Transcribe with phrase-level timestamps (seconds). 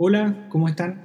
[0.00, 1.00] Hola, ¿cómo están?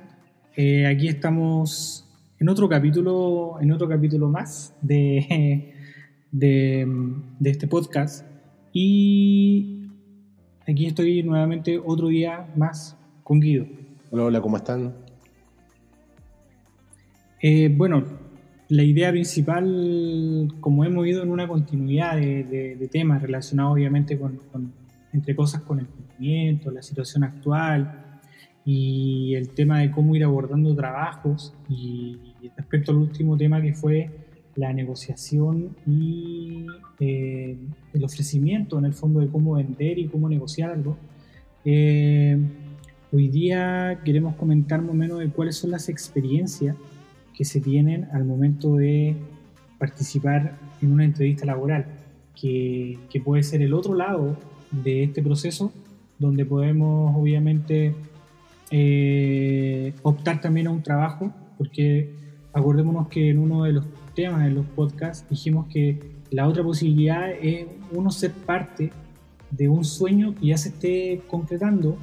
[0.55, 2.07] Eh, aquí estamos
[2.39, 5.73] en otro capítulo, en otro capítulo más de,
[6.31, 6.87] de,
[7.39, 8.23] de este podcast.
[8.71, 9.87] Y
[10.67, 13.65] aquí estoy nuevamente otro día más con Guido.
[14.11, 14.93] Hola, hola, ¿cómo están?
[17.41, 18.03] Eh, bueno,
[18.69, 24.71] la idea principal, como hemos ido en una continuidad de, temas relacionados obviamente con, con-
[25.13, 28.02] entre cosas con el cumplimiento, la situación actual
[28.65, 32.17] y el tema de cómo ir abordando trabajos y
[32.55, 34.09] respecto al último tema que fue
[34.55, 36.65] la negociación y
[36.99, 37.57] eh,
[37.93, 40.97] el ofrecimiento en el fondo de cómo vender y cómo negociar algo.
[41.65, 42.37] eh,
[43.11, 46.75] hoy día queremos comentar más o menos de cuáles son las experiencias
[47.35, 49.15] que se tienen al momento de
[49.77, 51.85] participar en una entrevista laboral,
[52.39, 54.35] que, que puede ser el otro lado
[54.71, 55.71] de este proceso,
[56.19, 57.93] donde podemos obviamente
[58.75, 62.09] eh, optar también a un trabajo, porque
[62.53, 63.85] acordémonos que en uno de los
[64.15, 65.99] temas de los podcasts dijimos que
[66.31, 68.91] la otra posibilidad es uno ser parte
[69.51, 71.97] de un sueño que ya se esté concretando,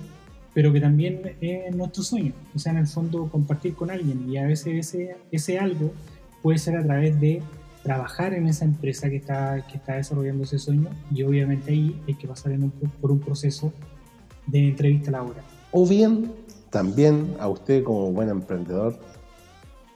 [0.54, 4.30] pero que también es nuestro sueño, o sea, en el fondo compartir con alguien.
[4.30, 5.92] Y a veces ese, ese algo
[6.40, 7.42] puede ser a través de
[7.82, 10.88] trabajar en esa empresa que está, que está desarrollando ese sueño.
[11.12, 13.72] Y obviamente ahí hay que pasar en por un proceso
[14.46, 15.42] de entrevista laboral.
[15.72, 16.30] O bien,
[16.70, 18.98] también a usted como buen emprendedor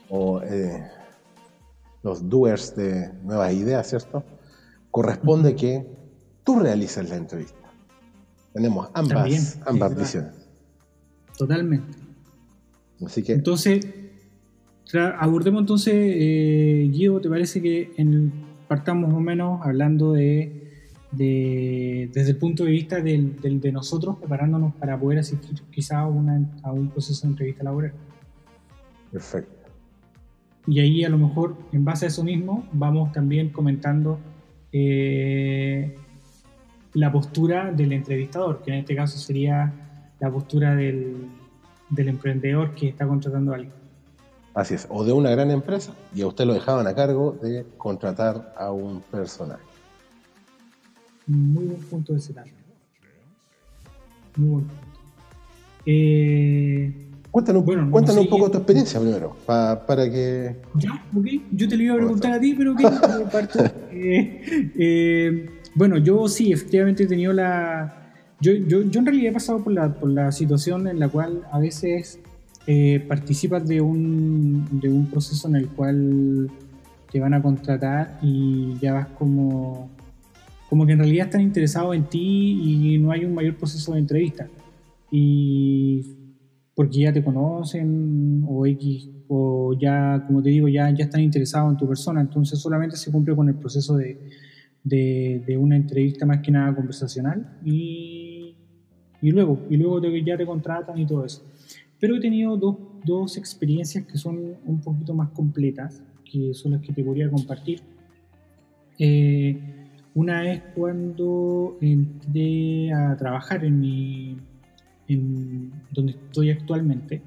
[0.09, 0.83] o eh,
[2.03, 4.23] los doers de nuevas ideas, ¿cierto?
[4.91, 5.87] Corresponde que
[6.45, 7.73] tú realices la entrevista.
[8.53, 10.01] Tenemos ambas, También, sí, ambas claro.
[10.05, 10.35] visiones.
[11.37, 11.99] Totalmente.
[13.05, 13.85] Así que Entonces,
[15.19, 18.33] abordemos entonces, eh, Guido, ¿te parece que en-
[18.69, 20.64] partamos más o menos hablando de,
[21.17, 26.01] de- desde el punto de vista del, del- de nosotros, preparándonos para poder asistir quizá
[26.01, 27.93] a, una- a un proceso de entrevista laboral?
[29.13, 29.53] perfecto.
[30.67, 34.19] Y ahí a lo mejor, en base a eso mismo, vamos también comentando
[34.73, 35.95] eh,
[36.95, 39.73] la postura del entrevistador, que en este caso sería
[40.21, 41.27] la postura del,
[41.91, 43.75] del emprendedor que está contratando a alguien.
[44.55, 44.87] Así es.
[44.89, 48.71] O de una gran empresa y a usted lo dejaban a cargo de contratar a
[48.73, 49.63] un personaje.
[51.27, 52.57] Muy buen punto de ese también.
[54.37, 54.85] Muy buen punto.
[55.87, 56.93] Eh,
[57.31, 60.55] Cuéntanos, Bueno, no cuéntanos un poco tu experiencia primero, pa- para que...
[60.75, 61.27] ya, ok.
[61.51, 62.81] Yo te lo iba a preguntar a ti, pero ok.
[63.97, 68.13] Eh, eh, bueno, yo sí, efectivamente he tenido la.
[68.41, 71.43] Yo, yo, yo en realidad he pasado por la, por la situación en la cual
[71.53, 72.19] a veces
[72.67, 76.51] eh, participas de un, de un proceso en el cual
[77.11, 79.91] te van a contratar y ya vas como.
[80.75, 84.01] Como que en realidad están interesados en ti y no hay un mayor proceso de
[84.01, 84.49] entrevista.
[85.09, 86.03] Y
[86.75, 91.71] porque ya te conocen o X, o ya, como te digo, ya, ya están interesados
[91.71, 94.19] en tu persona, entonces solamente se cumple con el proceso de,
[94.83, 98.57] de, de una entrevista más que nada conversacional y,
[99.23, 101.45] y luego, y luego te- ya te contratan y todo eso.
[102.01, 106.81] Pero he tenido dos, dos experiencias que son un poquito más completas, que son las
[106.81, 107.81] que te podría compartir.
[108.99, 109.74] Eh,
[110.15, 114.37] una es cuando entré a trabajar en mi,
[115.09, 117.21] en donde estoy actualmente.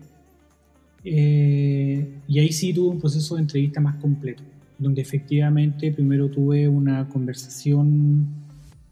[1.03, 4.43] Eh, y ahí sí tuve un proceso de entrevista más completo,
[4.77, 8.27] donde efectivamente primero tuve una conversación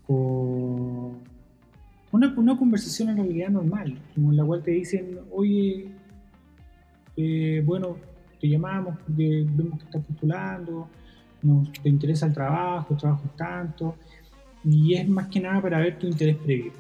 [0.05, 1.23] con...
[2.11, 5.88] Una, una conversación en realidad normal, como en la cual te dicen, oye,
[7.17, 7.97] eh, bueno,
[8.39, 10.88] te llamamos vemos que estás postulando,
[11.44, 13.96] nos te interesa el trabajo, el trabajo es tanto,
[14.63, 16.72] y es más que nada para ver tu interés previo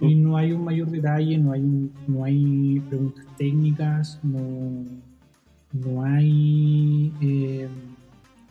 [0.00, 4.82] y no hay un mayor detalle, no hay, un- no hay preguntas técnicas, no,
[5.74, 7.68] no hay eh,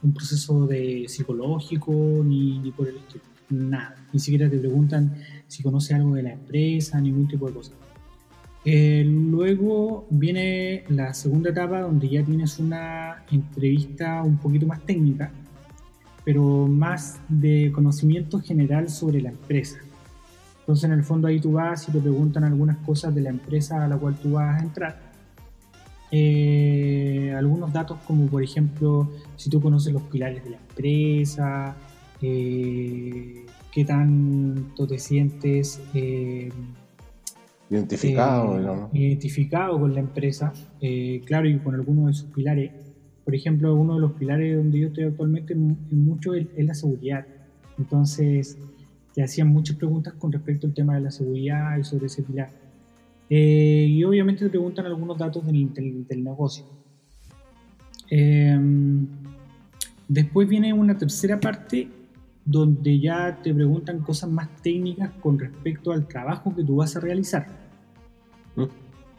[0.03, 1.91] un proceso de psicológico
[2.23, 3.95] ni, ni por el estilo, nada.
[4.13, 5.15] Ni siquiera te preguntan
[5.47, 7.71] si conoces algo de la empresa, ningún tipo de cosa.
[8.65, 15.31] Eh, luego viene la segunda etapa donde ya tienes una entrevista un poquito más técnica,
[16.23, 19.79] pero más de conocimiento general sobre la empresa.
[20.59, 23.83] Entonces, en el fondo, ahí tú vas y te preguntan algunas cosas de la empresa
[23.83, 25.13] a la cual tú vas a entrar.
[26.11, 31.75] Eh, algunos datos, como por ejemplo, si tú conoces los pilares de la empresa,
[32.25, 36.49] eh, qué tanto te sientes eh,
[38.93, 40.53] Identificado, eh, con la empresa,
[41.25, 42.71] claro, y con algunos de sus pilares.
[43.23, 46.73] Por ejemplo, uno de los pilares donde yo estoy actualmente en, en mucho es, la
[46.73, 47.25] seguridad.
[47.77, 48.57] Entonces,
[49.13, 52.49] te hacían muchas preguntas con respecto al tema de la seguridad y sobre ese pilar.
[53.29, 56.65] Eh, y obviamente te preguntan algunos datos del, del, negocio.
[58.09, 59.07] Em,
[60.07, 61.87] después viene una tercera parte
[62.45, 66.99] donde ya te preguntan cosas más técnicas con respecto al trabajo que tú vas a
[66.99, 67.62] realizar.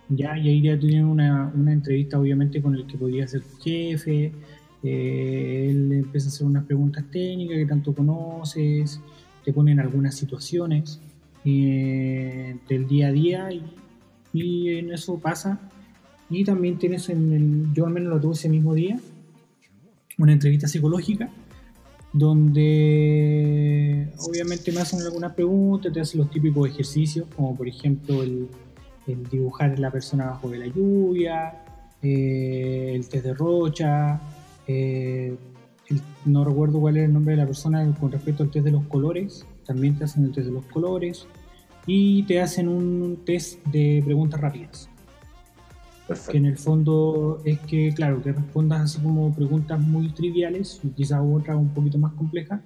[0.08, 3.56] Ya, y ahí ya tuvieron una, una, entrevista obviamente con el que podría ser tu
[3.56, 4.32] jefe,
[4.82, 9.00] eh, él empieza a hacer unas preguntas técnicas que tanto conoces,
[9.42, 11.00] te ponen algunas situaciones
[11.44, 13.48] eh, del día a día
[14.32, 15.58] y, en eso pasa.
[16.28, 18.98] Y también tienes en el, yo al menos lo tuve ese mismo día,
[20.18, 21.30] una entrevista psicológica
[22.12, 28.48] donde obviamente me hacen algunas preguntas, te hacen los típicos ejercicios, como por ejemplo el,
[29.06, 31.64] dibujar la persona bajo de la lluvia,
[32.02, 34.20] eh, el test de rocha,
[34.66, 35.36] eh,
[36.24, 38.84] no recuerdo cuál es el nombre de la persona con respecto al test de los
[38.84, 41.26] colores, también te hacen el test de los colores
[41.86, 44.88] y te hacen un test de preguntas rápidas.
[46.30, 51.20] Que en el fondo es que, claro, que respondas así como preguntas muy triviales, quizás
[51.22, 52.60] otras un poquito más complejas,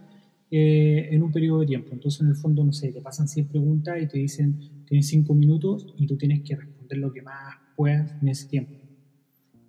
[0.51, 1.91] eh, en un periodo de tiempo.
[1.93, 5.35] Entonces, en el fondo, no sé, te pasan 100 preguntas y te dicen, tienes 5
[5.35, 8.73] minutos y tú tienes que responder lo que más puedas en ese tiempo.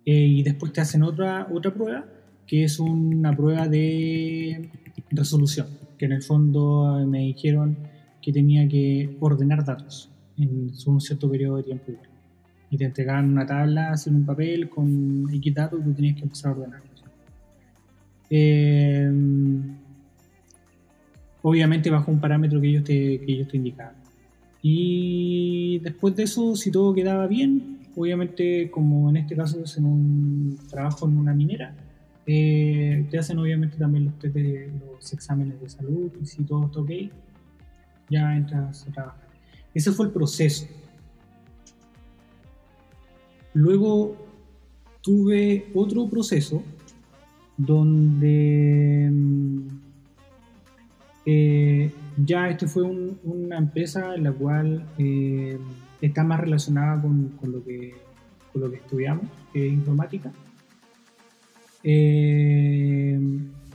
[0.06, 2.06] Eh, y después te hacen otra, otra prueba
[2.46, 4.68] que es una prueba de
[5.10, 7.76] resolución, que en el fondo eh, me dijeron
[8.20, 11.92] que tenía que ordenar datos en un cierto periodo de tiempo
[12.70, 16.22] Y te entregaban una tabla en un papel con X datos y tú tenías que
[16.22, 17.04] empezar a ordenarlos.
[18.30, 19.12] Eh,
[21.42, 23.60] obviamente bajo un parámetro que ellos te, que ellos te.
[24.62, 29.84] Y después de eso, si todo quedaba bien, obviamente como en este caso es en
[29.86, 31.74] un trabajo en una minera,
[32.26, 36.80] eh, te hacen obviamente también los, de, los exámenes de salud y si todo está
[36.80, 36.90] ok,
[38.10, 39.28] ya entras a trabajar.
[39.74, 40.66] Ese fue el proceso.
[43.54, 44.16] Luego
[45.00, 46.62] tuve otro proceso
[47.56, 49.79] donde mm,
[51.26, 55.58] eh, ya este fue una empresa en la cual eh,
[56.00, 57.94] está más relacionada con, con, lo que,
[58.52, 60.32] con lo que estudiamos, que es informática.
[61.82, 63.18] Eh,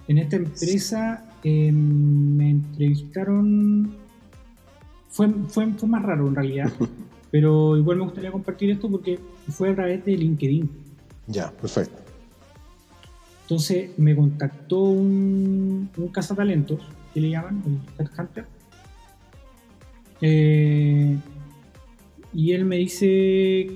[0.08, 3.96] en esta empresa me entrevistaron.
[5.10, 6.72] Fue, fue, fue, más raro en realidad,
[7.32, 9.20] pero igual me gustaría compartir esto porque
[9.50, 10.70] fue a través de LinkedIn.
[11.28, 12.02] Ya, perfecto.
[13.44, 16.82] Entonces me contactó un, un cazatalentos,
[17.16, 17.64] que le llaman,
[17.98, 18.46] el Headhunter.
[20.20, 21.18] Eh,
[22.34, 23.06] y él me dice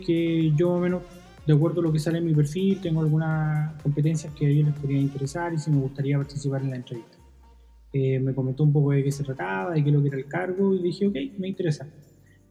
[0.05, 1.01] que yo más o menos
[1.47, 4.67] de acuerdo a lo que sale en mi perfil, tengo algunas competencias que a ellos
[4.67, 7.17] les podría interesar y si me gustaría participar en la entrevista.
[7.93, 10.27] Eh, me comentó un poco de qué se trataba, de qué lo que era el
[10.27, 11.87] cargo y dije, ok, me interesa.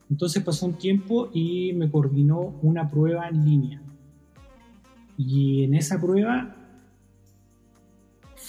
[0.09, 3.81] Entonces pasó un tiempo y me coordinó una prueba en línea.
[5.17, 6.58] Y en esa prueba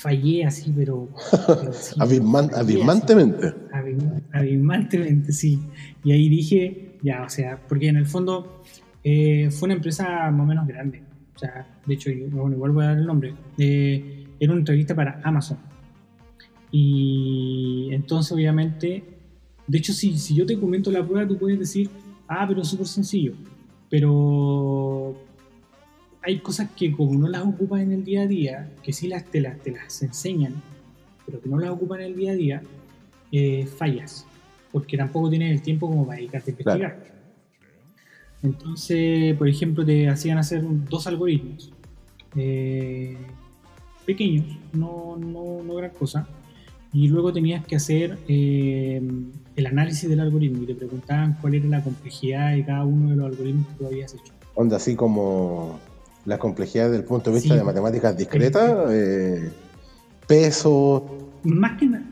[0.01, 1.09] fallé así, pero...
[1.99, 3.55] abismantemente.
[4.33, 5.59] abismantemente, sí.
[6.03, 8.63] Y ahí dije, ya, o sea, porque en el fondo
[9.05, 11.03] eh, fue una empresa más o menos grande.
[11.35, 13.35] O sea, de hecho, bueno, igual voy a dar el nombre.
[13.59, 15.59] Eh, era una entrevista para Amazon.
[16.73, 19.05] Y entonces, obviamente,
[19.67, 21.91] de hecho, si, si yo te comento la prueba, tú puedes decir,
[22.27, 23.35] ah, pero es súper sencillo.
[23.91, 25.15] Pero
[26.23, 29.25] hay cosas que como no las ocupas en el día a día, que sí las
[29.25, 30.55] te, las, te las enseñan,
[31.27, 32.63] pero que no las ocupan en el día a día,
[33.33, 34.27] eh, fallas.
[34.73, 37.11] Porque tampoco tienes el tiempo como para dedicarte a investigar.
[38.43, 41.73] Entonces, por ejemplo, te hacían hacer dos algoritmos
[42.37, 43.17] eh,
[44.07, 46.27] pequeños, no, no, no, gran cosa,
[46.93, 49.03] y luego tenías que hacer eh,
[49.57, 53.17] el análisis del algoritmo y te preguntaban cuál era la complejidad de cada uno de
[53.17, 54.33] los algoritmos que tú habías hecho.
[54.55, 55.79] Onda, así como
[56.25, 59.51] la complejidad desde el punto de vista de matemáticas discretas, eh,
[60.27, 62.05] peso, más que nada,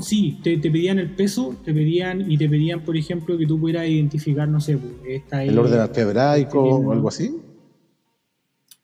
[0.00, 3.88] sí, te, pedían el peso, te pedían y te pedían, por ejemplo, que tú pudieras
[3.88, 7.36] identificar, no sé, pues, esta el orden algebraico este o algo así.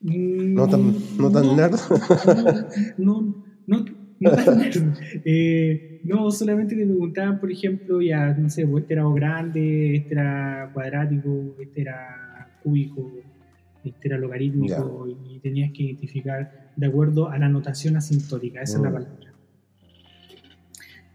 [0.00, 1.74] No tan, no tan nerd.
[2.98, 3.34] No,
[3.66, 3.84] no,
[4.20, 4.94] no, tan nerd.
[5.24, 10.14] Eh, no, solamente te preguntaban, por ejemplo, ya, no sé, pues, este era grande, este
[10.14, 13.10] era cuadrático, este era cúbico,
[13.88, 18.82] este era logarítmico, y tenías que identificar de acuerdo a la notación asintótica, esa es
[18.82, 18.92] la mm.
[18.92, 19.28] palabra.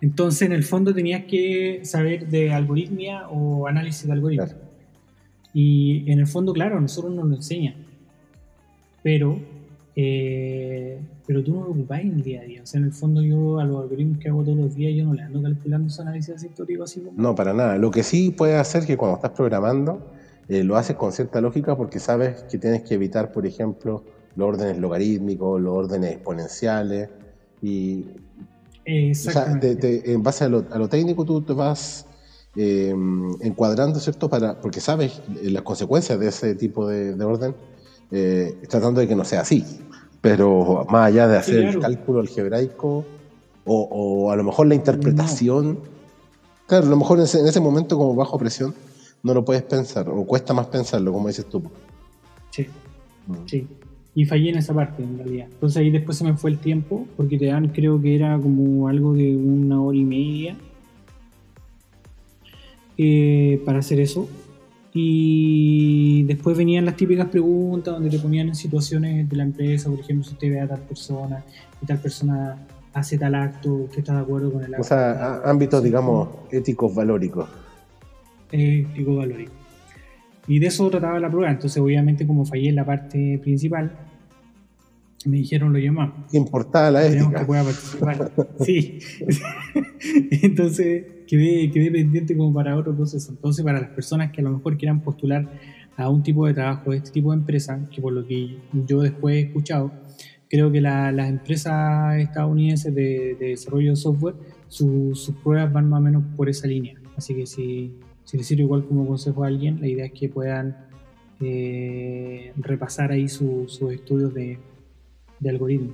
[0.04, 4.54] Entonces, en el fondo tenías que saber de algoritmia o análisis de algoritmos.
[5.54, 7.76] Y en el fondo, claro, a nosotros nos lo enseñan.
[9.02, 9.40] Pero,
[9.96, 12.64] eh, pero tú no lo ocupás en el día a día.
[12.64, 15.06] O sea, en el fondo yo a los algoritmos que hago todos los días, yo
[15.06, 17.22] no le ando calculando ese análisis histórico así como...
[17.22, 17.78] No, para nada.
[17.78, 20.12] Lo que sí puedes hacer es que cuando estás programando,
[20.50, 24.04] eh, lo haces con cierta lógica porque sabes que tienes que evitar, por ejemplo,
[24.36, 27.10] los órdenes logarítmicos, los órdenes exponenciales.
[27.62, 28.08] Y
[28.86, 32.06] en base a lo, técnico tú te vas
[32.58, 32.94] eh,
[33.42, 34.30] encuadrando, ¿cierto?
[34.30, 37.56] Para, porque sabes las consecuencias de ese tipo de, orden,
[38.12, 39.66] eh, tratando de que no sea así.
[40.20, 43.06] Pero más allá de hacer el cálculo algebraico
[43.66, 45.80] o, o, a lo mejor la interpretación,
[46.68, 48.74] claro, a lo mejor en ese, en ese momento como bajo presión
[49.24, 51.64] no lo puedes pensar, o cuesta más pensarlo, como dices tú.
[52.52, 52.68] Sí,
[53.28, 53.36] mm.
[53.46, 53.68] sí.
[54.16, 55.48] Y fallé en esa parte, en realidad.
[55.50, 58.88] Entonces ahí después se me fue el tiempo, porque te dan, creo que era como
[58.88, 60.56] algo de una hora y media
[62.98, 64.30] eh, para hacer eso.
[64.94, 70.00] Y después venían las típicas preguntas donde te ponían en situaciones de la empresa, por
[70.00, 71.44] ejemplo, si usted ve a tal persona
[71.82, 74.82] y tal persona hace tal acto, usted está de acuerdo con el acto.
[74.82, 77.48] O sea, ámbitos, digamos, éticos, valóricos
[78.54, 79.52] ético valórico.
[80.48, 81.52] Y de eso trataba la prueba.
[81.52, 83.92] Entonces, obviamente, como fallé en la parte principal,
[85.26, 86.34] me dijeron lo llamamos.
[86.34, 87.40] Importada la ética.
[87.40, 88.32] que pueda participar.
[88.60, 89.00] sí.
[90.32, 93.32] Entonces, quedé, quedé pendiente como para otro proceso.
[93.32, 95.48] Entonces, para las personas que a lo mejor quieran postular
[95.96, 98.58] a un tipo de trabajo de este tipo de empresa, que por lo que
[98.88, 99.92] yo después he escuchado,
[100.50, 104.36] creo que las empresas estadounidenses de, desarrollo de software,
[104.68, 106.96] sus pruebas van más o menos por esa línea.
[107.16, 110.30] Así que si si les sirve igual como consejo a alguien, la idea es que
[110.30, 110.76] puedan
[111.40, 114.58] eh, repasar ahí sus estudios de,
[115.40, 115.92] de algoritmo.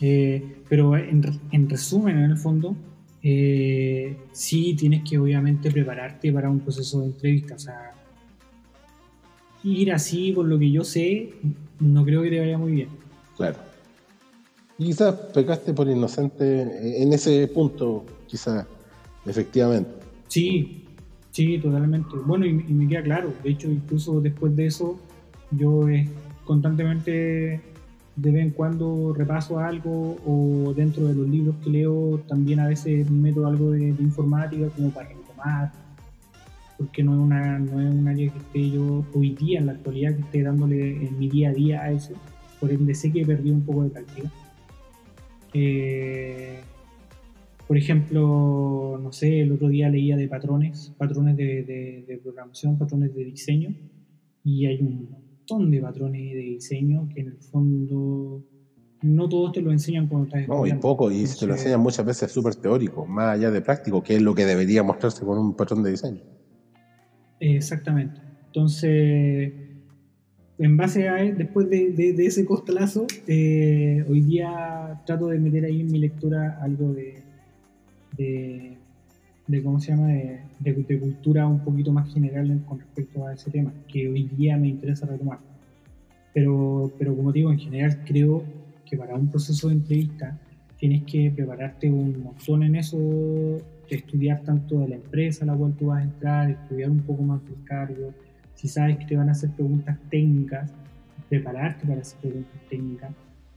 [0.00, 2.76] Eh, pero en, resumen, en el fondo,
[3.22, 7.54] eh, sí tienes que obviamente prepararte para un proceso de entrevista.
[7.54, 7.94] O sea,
[9.64, 11.34] ir así, por lo que yo sé,
[11.80, 12.88] no creo que te vaya muy bien.
[13.36, 13.56] Claro.
[14.78, 18.64] Y quizás pecaste por inocente en ese punto, quizás,
[19.26, 19.90] efectivamente.
[20.28, 20.84] Sí,
[21.30, 22.08] Sí, totalmente.
[22.24, 23.32] Bueno, y, me queda claro.
[23.42, 24.98] De hecho, incluso después de eso,
[25.50, 26.08] yo eh,
[26.44, 27.60] constantemente,
[28.16, 32.66] de vez en cuando, repaso algo o dentro de los libros que leo, también a
[32.66, 35.72] veces meto algo de, informática como para retomar,
[36.76, 39.72] porque no es, una, no es un área que esté yo hoy día, en la
[39.72, 42.14] actualidad, que esté dándole en mi día a día a eso.
[42.60, 44.30] Por ende, sé que he perdido un poco de práctica.
[45.54, 46.60] Eh,
[47.68, 53.24] por ejemplo, no sé, el otro día leía de patrones, patrones de, programación, patrones de
[53.24, 53.74] diseño,
[54.42, 58.42] y hay un montón de patrones de diseño que en el fondo
[59.02, 60.66] no todos te lo enseñan cuando estás estudiando.
[60.66, 64.02] No, y poco, y te lo enseñan muchas veces súper teórico, más allá de práctico,
[64.02, 66.22] que es lo que debería mostrarse con un patrón de diseño.
[67.38, 68.18] Exactamente.
[68.46, 69.52] Entonces,
[70.58, 75.92] en base a después de, ese costalazo, eh, hoy día trato de meter ahí en
[75.92, 77.27] mi lectura algo de,
[78.18, 78.76] de,
[79.62, 80.08] ¿cómo se llama?
[80.08, 84.68] De, cultura un poquito más general con respecto a ese tema, que hoy día me
[84.68, 85.38] interesa retomar.
[86.34, 88.44] Pero, pero como digo, en general creo
[88.84, 90.38] que para un proceso de entrevista
[90.78, 92.98] tienes que prepararte un montón en eso,
[93.88, 97.22] estudiar tanto de la empresa a la cual tú vas a entrar, estudiar un poco
[97.22, 98.12] más del cargo,
[98.54, 100.72] si sabes que te van a hacer preguntas técnicas,
[101.28, 103.10] prepararte para hacer preguntas técnicas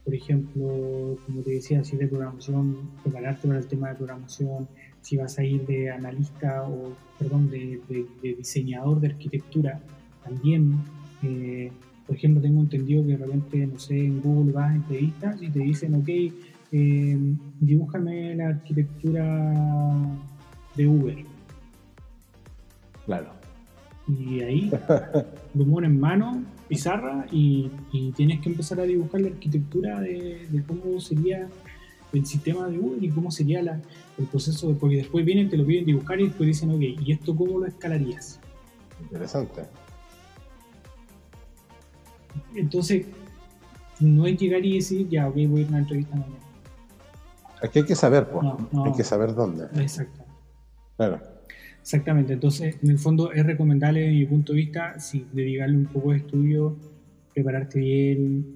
[0.04, 4.68] por ejemplo, como te decía, si de programación, prepararte para el tema de programación,
[5.00, 7.80] si vas a ir de analista o, perdón, de,
[8.20, 9.80] diseñador de arquitectura,
[10.24, 10.74] también,
[11.22, 11.70] eh,
[12.06, 15.50] por ejemplo, tengo entendido que de repente, no sé, en Google vas a entrevistas y
[15.50, 16.08] te dicen, ok,
[16.72, 17.18] eh,
[17.60, 19.24] dibújame la arquitectura
[20.74, 21.16] de Uber.
[23.06, 23.28] Claro.
[24.08, 24.70] Y ahí,
[25.52, 27.70] plumón en mano, pizarra y,
[28.16, 31.46] tienes que empezar a dibujar la arquitectura de, cómo sería
[32.14, 35.66] el sistema de Uber y cómo sería el proceso, de, porque después vienen, te lo
[35.66, 38.40] piden dibujar y después dicen, ok, ¿y esto cómo lo escalarías?
[39.02, 39.64] Interesante.
[42.54, 43.06] Entonces,
[44.00, 46.36] no es llegar y decir, ya, ok, voy a ir a una entrevista mañana.
[47.62, 48.46] Aquí hay que saber, pues.
[48.86, 49.64] hay que saber dónde.
[49.76, 50.24] Exacto.
[50.96, 51.20] Claro.
[51.82, 55.86] Exactamente, entonces en el fondo es recomendable desde mi punto de vista, sí, dedicarle un
[55.86, 56.76] poco de estudio,
[57.34, 58.46] prepararte bien.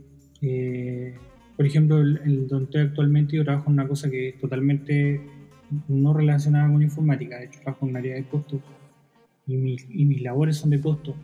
[0.40, 1.12] Eh,
[1.56, 5.20] por ejemplo, el, donde estoy actualmente yo trabajo en una cosa que es totalmente
[5.88, 8.60] no relacionada con informática, de hecho trabajo en un área de costos
[9.48, 11.16] y mis, y mis labores son de costo.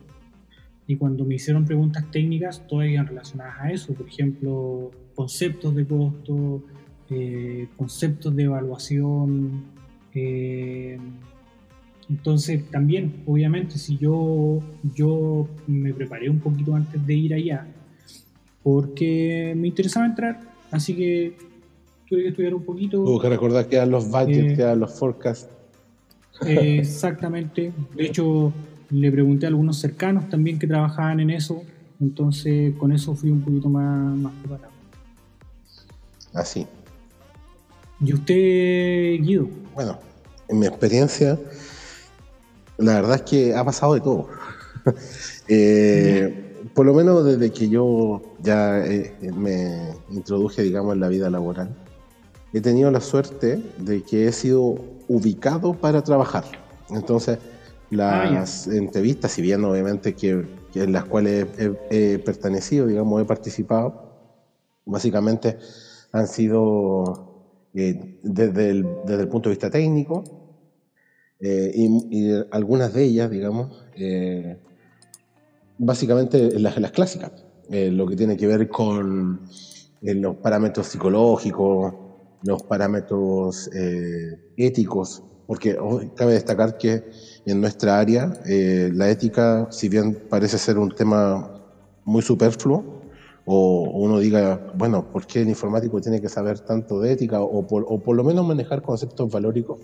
[0.85, 5.85] Y cuando me hicieron preguntas técnicas, todas iban relacionadas a eso, por ejemplo, conceptos de
[5.87, 6.63] costo,
[7.09, 9.63] eh, conceptos de evaluación.
[10.13, 10.97] Eh,
[12.09, 14.61] entonces, también, obviamente, si yo,
[14.95, 17.67] yo me preparé un poquito antes de ir allá,
[18.61, 20.39] porque me interesaba entrar,
[20.71, 21.37] así que
[22.09, 23.03] tuve que estudiar un poquito.
[23.03, 25.49] Tuve que recordar que eran los budgets, eh, que eran los forecasts.
[26.45, 27.71] exactamente.
[27.95, 28.53] De hecho,
[28.89, 31.63] le pregunté a algunos cercanos también que trabajaban en eso,
[31.99, 34.73] entonces con eso fui un poquito más, más preparado.
[36.33, 36.67] Así.
[37.99, 39.47] ¿Y usted, Guido?
[39.73, 39.99] Bueno,
[40.49, 41.39] en mi experiencia,
[42.77, 44.27] la verdad es que ha pasado de todo.
[45.49, 51.29] Eh, por lo menos desde que yo ya eh, me introduje, digamos, en la vida
[51.29, 51.75] laboral,
[52.53, 54.75] he tenido la suerte de que he sido
[55.07, 56.45] ubicado para trabajar.
[56.89, 57.39] Entonces,
[57.89, 61.47] las ah, entrevistas, si bien obviamente que, en las cuales
[61.89, 64.13] he, pertenecido, digamos, he participado,
[64.85, 65.57] básicamente
[66.11, 70.42] han sido eh, desde, el, desde, el, punto de vista técnico
[71.43, 74.57] eh, y, algunas de ellas, digamos, eh,
[75.77, 77.31] básicamente las, las clásicas,
[77.69, 79.41] lo que tiene que ver con
[80.01, 81.93] los parámetros psicológicos,
[82.43, 83.69] los parámetros
[84.57, 85.77] éticos, porque
[86.15, 87.03] cabe destacar que
[87.45, 91.61] en nuestra área eh, la ética, si bien parece ser un tema
[92.05, 93.01] muy superfluo,
[93.45, 97.41] o uno diga, bueno, ¿por qué el informático tiene que saber tanto de ética?
[97.41, 99.79] O por, lo menos manejar conceptos valóricos,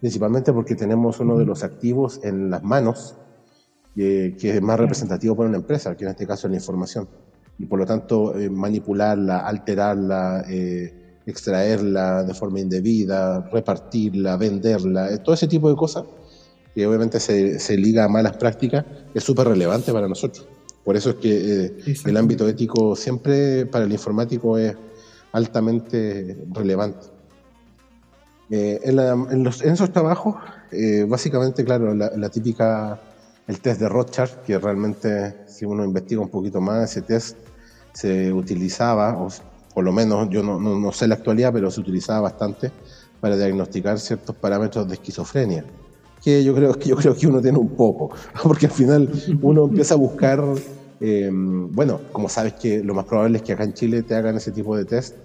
[0.00, 3.16] principalmente porque tenemos uno de los activos en las manos
[3.94, 7.08] que es más representativo para una empresa, que en este caso es la información.
[7.58, 15.18] Y por lo tanto, eh, manipularla, alterarla, eh, extraerla de forma indebida, repartirla, venderla, eh,
[15.18, 16.04] todo ese tipo de cosas
[16.74, 18.84] que obviamente se, se liga a malas prácticas,
[19.14, 20.46] es súper relevante para nosotros.
[20.84, 24.76] Por eso es que eh, el ámbito ético siempre para el informático es
[25.32, 27.08] altamente relevante.
[28.50, 30.36] Eh, en, los, en, esos trabajos,
[31.08, 33.00] básicamente, claro, la, típica,
[33.46, 37.36] el test de Rothschild, que realmente, si uno investiga un poquito más, ese test
[37.92, 39.28] se utilizaba, o
[39.74, 42.70] por lo menos yo no, no, sé la actualidad, pero se utilizaba bastante
[43.20, 45.64] para diagnosticar ciertos parámetros de esquizofrenia,
[46.22, 48.10] que yo creo que yo creo que uno tiene un poco,
[48.42, 49.10] porque al final
[49.42, 50.42] uno empieza a buscar,
[51.00, 54.36] eh, bueno, como sabes que lo más probable es que acá en Chile te hagan
[54.36, 55.16] ese tipo de test,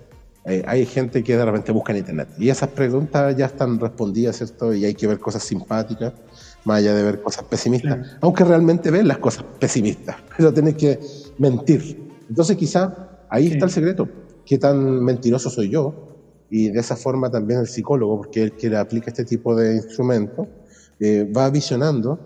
[0.45, 2.29] eh, hay gente que de repente busca en internet.
[2.37, 4.73] Y esas preguntas ya están respondidas, ¿cierto?
[4.73, 6.13] Y hay que ver cosas simpáticas,
[6.65, 10.99] más allá de ver cosas pesimistas, aunque realmente ven las cosas pesimistas, pero tienes que
[11.37, 12.11] mentir.
[12.29, 14.07] Entonces quizá ahí está el secreto.
[14.45, 16.11] Qué tan mentiroso soy yo,
[16.49, 19.75] y de esa forma también el psicólogo, porque él que le aplica este tipo de
[19.75, 20.47] instrumento,
[20.99, 22.19] eh, va visionando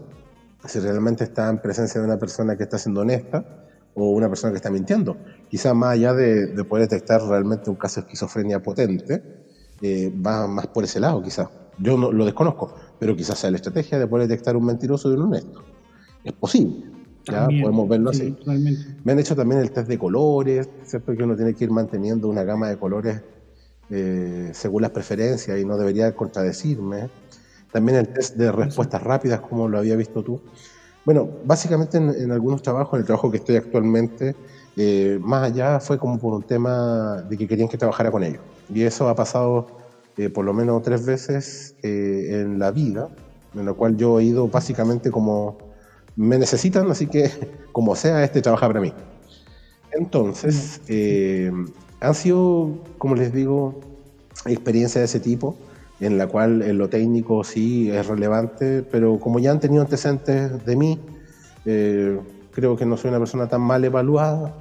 [0.68, 3.65] si realmente está en presencia de una persona que está siendo honesta
[3.96, 5.18] o una persona que está mintiendo.
[5.50, 9.24] Quizá más allá de, poder detectar realmente un caso de esquizofrenia potente,
[9.82, 11.50] eh, va más por ese lado quizás.
[11.80, 15.16] Yo no lo desconozco, pero quizás sea la estrategia de poder detectar un mentiroso de
[15.16, 15.64] un honesto.
[16.24, 16.96] Es posible.
[17.26, 18.38] Ya podemos verlo así.
[19.04, 21.16] Me han hecho también el test de colores, ¿cierto?
[21.16, 23.22] Que uno tiene que ir manteniendo una gama de colores
[23.90, 27.10] eh, según las preferencias y no debería contradecirme.
[27.72, 30.42] También el test de respuestas rápidas, como lo había visto tú.
[31.06, 34.36] Bueno, básicamente en, algunos trabajos, en el trabajo que estoy actualmente,
[34.76, 38.42] eh, más allá fue como por un tema de que querían que trabajara con ellos.
[38.70, 39.68] Y eso ha pasado
[40.18, 43.08] eh, por lo menos tres veces en la vida,
[43.54, 45.56] en la cual yo he ido básicamente como
[46.16, 47.30] me necesitan, así que
[47.72, 48.94] como sea, este trabaja para mí.
[49.92, 51.52] Entonces, eh,
[52.02, 53.80] han sido, como les digo,
[54.46, 55.56] experiencias de ese tipo,
[56.00, 60.64] en la cual en lo técnico sí es relevante, pero como ya han tenido antecedentes
[60.66, 61.00] de mí,
[61.66, 62.20] eh,
[62.52, 64.54] creo que no soy una persona tan mal evaluada,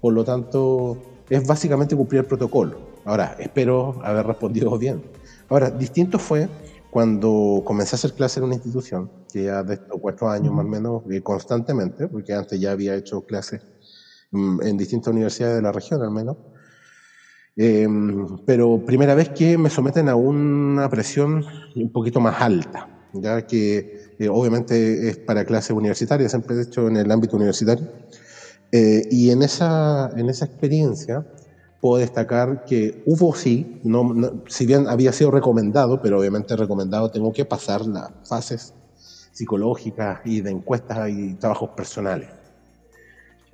[0.00, 0.96] por lo tanto,
[1.28, 2.76] es básicamente cumplir el protocolo.
[3.04, 5.02] Ahora, espero haber respondido bien.
[5.48, 6.48] Ahora, distinto fue
[6.90, 10.64] cuando comencé a hacer clase en una institución, que ya de estos cuatro años más
[10.64, 13.62] o menos, eh, constantemente, porque antes ya había hecho clases
[14.30, 16.36] mm, en distintas universidades de la región al menos,
[17.56, 23.42] em, pero primera vez que me someten a una presión un poquito más alta, ya
[23.42, 23.86] que
[24.18, 27.88] eh, obviamente es para clases universitarias, siempre he hecho en el ámbito universitario,
[28.72, 31.26] eh, y en esa, en esa experiencia
[31.80, 34.04] puedo destacar que hubo sí, no,
[34.48, 38.74] si bien había sido recomendado, pero obviamente recomendado tengo que pasar las fases
[39.32, 42.30] psicológicas y de encuestas y trabajos personales.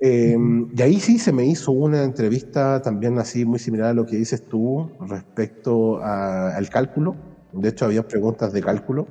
[0.01, 0.37] Eh,
[0.75, 4.15] y ahí sí se me hizo una entrevista también así muy similar a lo que
[4.15, 7.15] dices tú respecto al cálculo.
[7.51, 9.07] De hecho, había preguntas de cálculo,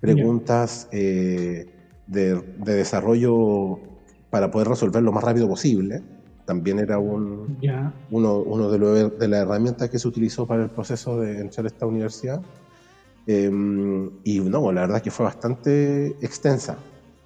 [0.00, 1.66] preguntas eh,
[2.06, 3.80] de, de, desarrollo
[4.30, 6.02] para poder resolver lo más rápido posible
[6.44, 7.58] también era un,
[8.10, 11.68] uno, uno de, de, las herramientas que se utilizó para el proceso de entrar a
[11.68, 12.42] esta universidad.
[13.26, 16.76] Em, y no, la verdad es que fue bastante extensa.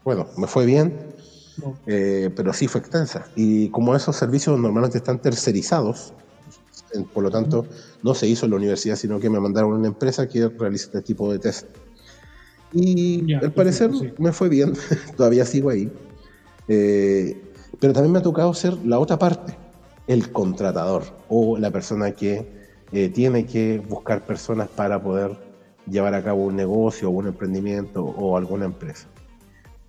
[0.04, 0.94] Bueno, me fue bien,
[1.86, 3.26] eh, pero sí fue extensa.
[3.36, 6.12] Y como esos servicios normalmente están tercerizados,
[7.12, 7.66] por lo tanto,
[8.02, 10.86] no se hizo en la universidad, sino que me mandaron a una empresa que realiza
[10.86, 11.66] este tipo de test.
[12.72, 14.74] Y al parecer me fue bien,
[15.16, 15.90] todavía sigo ahí.
[16.68, 17.40] Eh,
[17.80, 19.56] pero también me ha tocado ser la otra parte,
[20.06, 22.46] el contratador o la persona que
[22.92, 25.36] eh, tiene que buscar personas para poder
[25.88, 29.08] llevar a cabo un negocio o un emprendimiento o alguna empresa.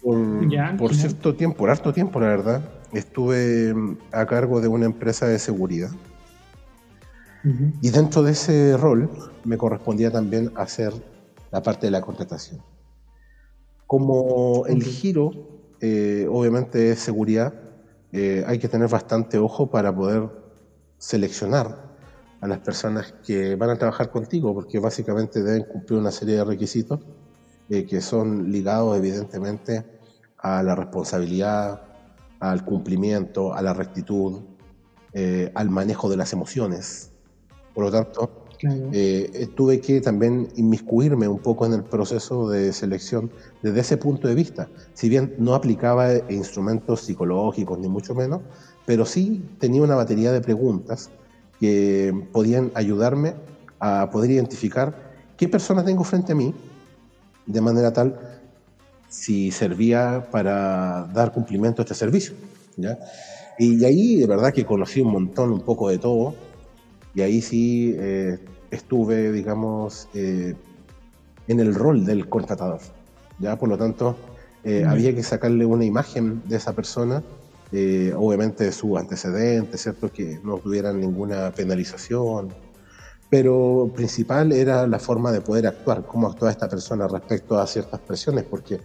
[0.01, 2.61] Por, cierto tiempo, por harto tiempo, la verdad,
[2.93, 3.73] estuve
[4.11, 5.89] a cargo de una empresa de seguridad.
[7.81, 9.09] Y dentro de ese rol
[9.45, 10.93] me correspondía también hacer
[11.51, 12.61] la parte de la contratación.
[13.87, 15.31] Como el giro,
[15.79, 17.53] eh, obviamente, es seguridad,
[18.11, 20.29] eh, hay que tener bastante ojo para poder
[20.97, 21.77] seleccionar
[22.41, 26.43] a las personas que van a trabajar contigo, porque básicamente deben cumplir una serie de
[26.43, 26.99] requisitos
[27.69, 29.85] eh, que son ligados evidentemente
[30.37, 31.81] a la responsabilidad,
[32.39, 34.41] al cumplimiento, a la rectitud,
[35.13, 37.11] eh, al manejo de las emociones.
[37.73, 38.45] Por lo tanto,
[38.91, 44.27] eh, tuve que también inmiscuirme un poco en el proceso de selección desde ese punto
[44.27, 44.67] de vista.
[44.93, 48.41] Si bien no aplicaba instrumentos psicológicos, ni mucho menos,
[48.85, 51.09] pero sí tenía una batería de preguntas
[51.59, 53.35] que podían ayudarme
[53.79, 56.53] a poder identificar qué personas tengo frente a mí,
[57.49, 58.17] de manera tal
[59.09, 62.33] si servía para dar cumplimiento a este servicio.
[63.57, 66.33] Y ahí de verdad que conocí un montón, un poco de todo,
[67.13, 68.37] y ahí sí eh,
[68.71, 70.55] estuve, digamos, eh,
[71.47, 72.79] en el rol del contratador.
[73.39, 73.57] ¿ya?
[73.57, 74.15] Por lo tanto,
[74.63, 77.21] eh, había que sacarle una imagen de esa persona
[77.71, 80.11] eh, obviamente su antecedente, ¿cierto?
[80.11, 82.49] Que no tuvieran ninguna penalización,
[83.29, 87.99] pero principal era la forma de poder actuar, cómo actúa esta persona respecto a ciertas
[87.99, 88.81] presiones, porque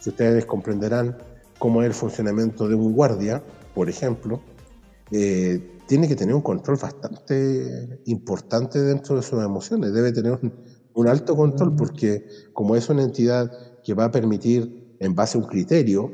[0.00, 1.18] si ustedes comprenderán
[1.58, 3.42] cómo es el funcionamiento de un guardia,
[3.74, 4.40] por ejemplo,
[5.10, 10.40] eh, tiene que tener un control bastante importante dentro de sus emociones, debe tener
[10.94, 13.52] un alto control porque como es una entidad
[13.84, 16.10] que va a permitir, en base a un criterio,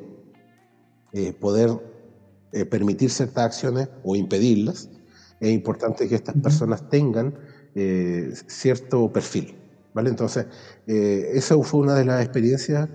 [1.12, 1.70] eh, poder
[2.52, 4.90] eh, permitir ciertas acciones o impedirlas,
[5.40, 7.34] es importante que estas personas tengan
[7.74, 9.54] eh, cierto perfil.
[9.94, 10.10] ¿vale?
[10.10, 10.46] Entonces,
[10.86, 12.88] eh, esa fue una de las experiencias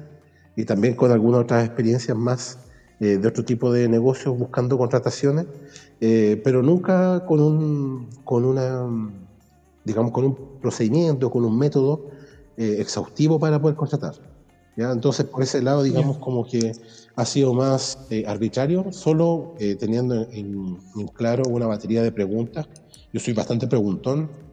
[0.56, 2.60] y también con algunas otras experiencias más
[3.00, 5.46] de otro tipo de negocios buscando contrataciones,
[6.00, 8.88] pero nunca con un, con una,
[9.86, 12.10] digamos, con un procedimiento, con un método
[12.58, 14.16] exhaustivo para poder contratar.
[14.76, 14.92] ¿ya?
[14.92, 16.72] Entonces, por ese lado, digamos, como que
[17.18, 20.78] ha sido más eh, arbitrario, solo eh, teniendo en,
[21.14, 22.68] claro una batería de preguntas.
[23.12, 24.47] Yo soy bastante preguntón, eh,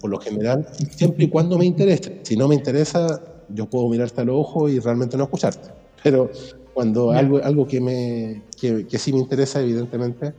[0.00, 2.20] por lo general, siempre y cuando me interese.
[2.22, 5.70] Si no me interesa, yo puedo mirarte al ojo y realmente no escucharte.
[6.02, 6.30] Pero
[6.74, 10.34] cuando algo, algo que, me, que, que, sí me interesa, evidentemente,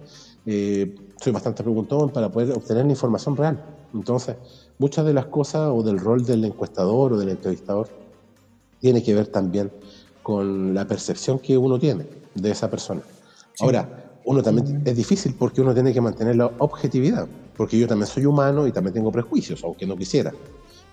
[0.46, 3.62] soy bastante preguntón para poder obtener la información real.
[3.94, 4.36] Entonces,
[4.78, 7.90] muchas de las cosas o del rol del encuestador o del entrevistador
[8.80, 9.72] tiene que ver también
[10.24, 13.02] con la percepción que uno tiene de esa persona.
[13.60, 17.28] Ahora, uno también es difícil porque uno tiene que mantener la objetividad,
[17.60, 20.32] porque yo también soy humano y también tengo prejuicios, aunque no quisiera.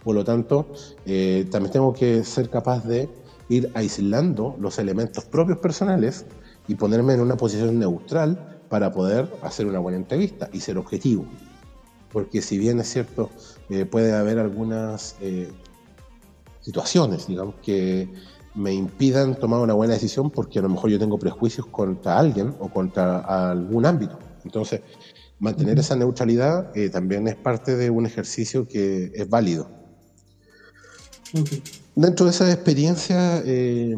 [0.02, 0.66] Por lo tanto,
[1.04, 3.08] eh, también tengo que ser capaz de
[3.48, 6.26] ir aislando los elementos propios personales
[6.66, 11.24] y ponerme en una posición neutral para poder hacer una buena entrevista y ser objetivo.
[12.12, 13.30] Porque si bien es cierto,
[13.70, 15.52] eh, puede haber algunas eh,
[16.62, 18.08] situaciones, digamos, que
[18.56, 22.56] me impidan tomar una buena decisión porque a lo mejor yo tengo prejuicios contra alguien
[22.58, 24.18] o contra algún ámbito.
[24.44, 24.80] Entonces,
[25.38, 29.70] mantener esa neutralidad eh, también es parte de un ejercicio que es válido.
[31.94, 33.94] Dentro de esa experiencia, eh,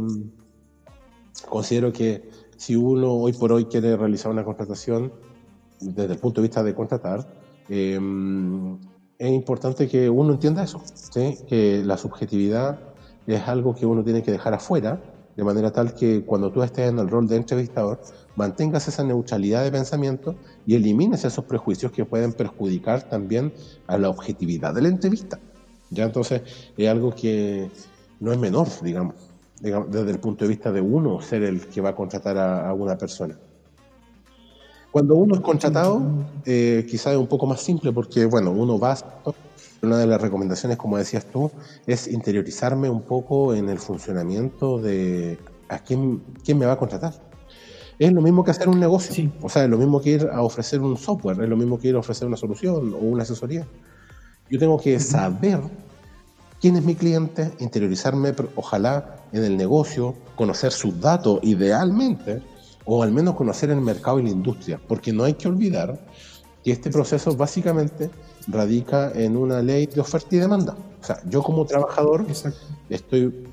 [1.49, 5.13] considero que si uno hoy por hoy quiere realizar una contratación
[5.81, 7.27] desde el punto de vista de contratar,
[7.69, 8.01] eh,
[9.19, 10.83] es importante que uno entienda eso,
[11.49, 12.79] que la subjetividad
[13.27, 15.01] es algo que uno tiene que dejar afuera,
[15.37, 18.01] de manera tal que cuando tú estés en el rol de entrevistador,
[18.39, 23.53] mantengas esa neutralidad de pensamiento y elimines esos prejuicios que pueden perjudicar también
[23.89, 25.41] a la objetividad de la entrevista.
[25.91, 26.43] Ya entonces
[26.77, 27.69] es algo que
[28.21, 29.17] no es menor, digamos,
[29.61, 32.97] desde el punto de vista de uno ser el que va a contratar a, una
[32.97, 33.37] persona.
[34.93, 36.01] Cuando uno es contratado,
[36.47, 38.97] eh, quizás es un poco más simple porque, bueno, uno va
[39.83, 41.51] una de las recomendaciones, como decías tú,
[41.87, 47.28] es interiorizarme un poco en el funcionamiento de a quién, quién me va a contratar.
[47.99, 49.31] Es lo mismo que hacer un negocio.
[49.43, 51.89] O sea, es lo mismo que ir a ofrecer un software, es lo mismo que
[51.89, 53.67] ir a ofrecer una solución o una asesoría.
[54.49, 55.61] Yo tengo que saber
[56.61, 62.41] quién es mi cliente, interiorizarme, ojalá en el negocio, conocer sus datos idealmente,
[62.85, 65.99] o al menos conocer el mercado y la industria, porque no hay que olvidar
[66.65, 68.11] que este proceso básicamente
[68.47, 70.77] radica en una ley de oferta y demanda.
[71.01, 72.27] O sea, yo como trabajador
[72.89, 73.47] estoy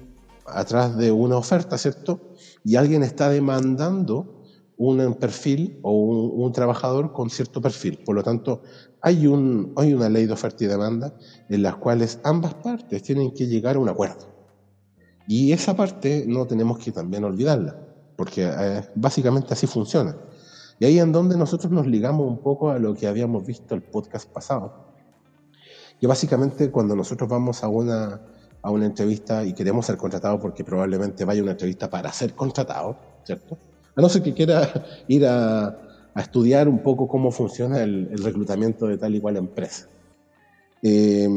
[0.45, 2.21] atrás de una oferta, ¿cierto?
[2.65, 4.43] Y alguien está demandando
[4.77, 7.99] un perfil o un, trabajador con cierto perfil.
[8.03, 8.61] Por lo tanto,
[9.01, 11.15] hay, un, hay una ley de oferta y demanda
[11.47, 14.33] en las cuales ambas partes tienen que llegar a un acuerdo.
[15.27, 17.79] Y esa parte no tenemos que también olvidarla,
[18.15, 20.17] porque eh, básicamente así funciona.
[20.79, 23.81] Y ahí en donde nosotros nos ligamos un poco a lo que habíamos visto el
[23.81, 24.93] podcast pasado.
[26.01, 28.21] Y básicamente cuando nosotros vamos a una,
[28.65, 32.97] a una entrevista y queremos ser contratados, porque probablemente vaya una entrevista para ser contratado,
[33.23, 33.59] ¿cierto?
[33.95, 34.67] A no ser que quiera
[35.07, 35.77] ir a,
[36.15, 39.87] estudiar un poco cómo funciona el, reclutamiento de tal y cual empresa.
[40.81, 41.27] Eh,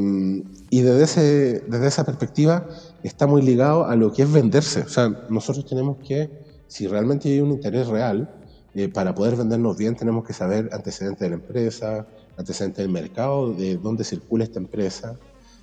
[0.71, 2.67] y desde esa perspectiva
[3.03, 4.83] está muy ligado a lo que es venderse.
[4.83, 6.31] O sea, nosotros tenemos que,
[6.67, 8.31] si realmente hay un interés real,
[8.75, 12.07] eh, para poder vendernos bien tenemos que saber antecedentes de la empresa,
[12.39, 15.19] antecedentes del mercado, de dónde circula esta empresa,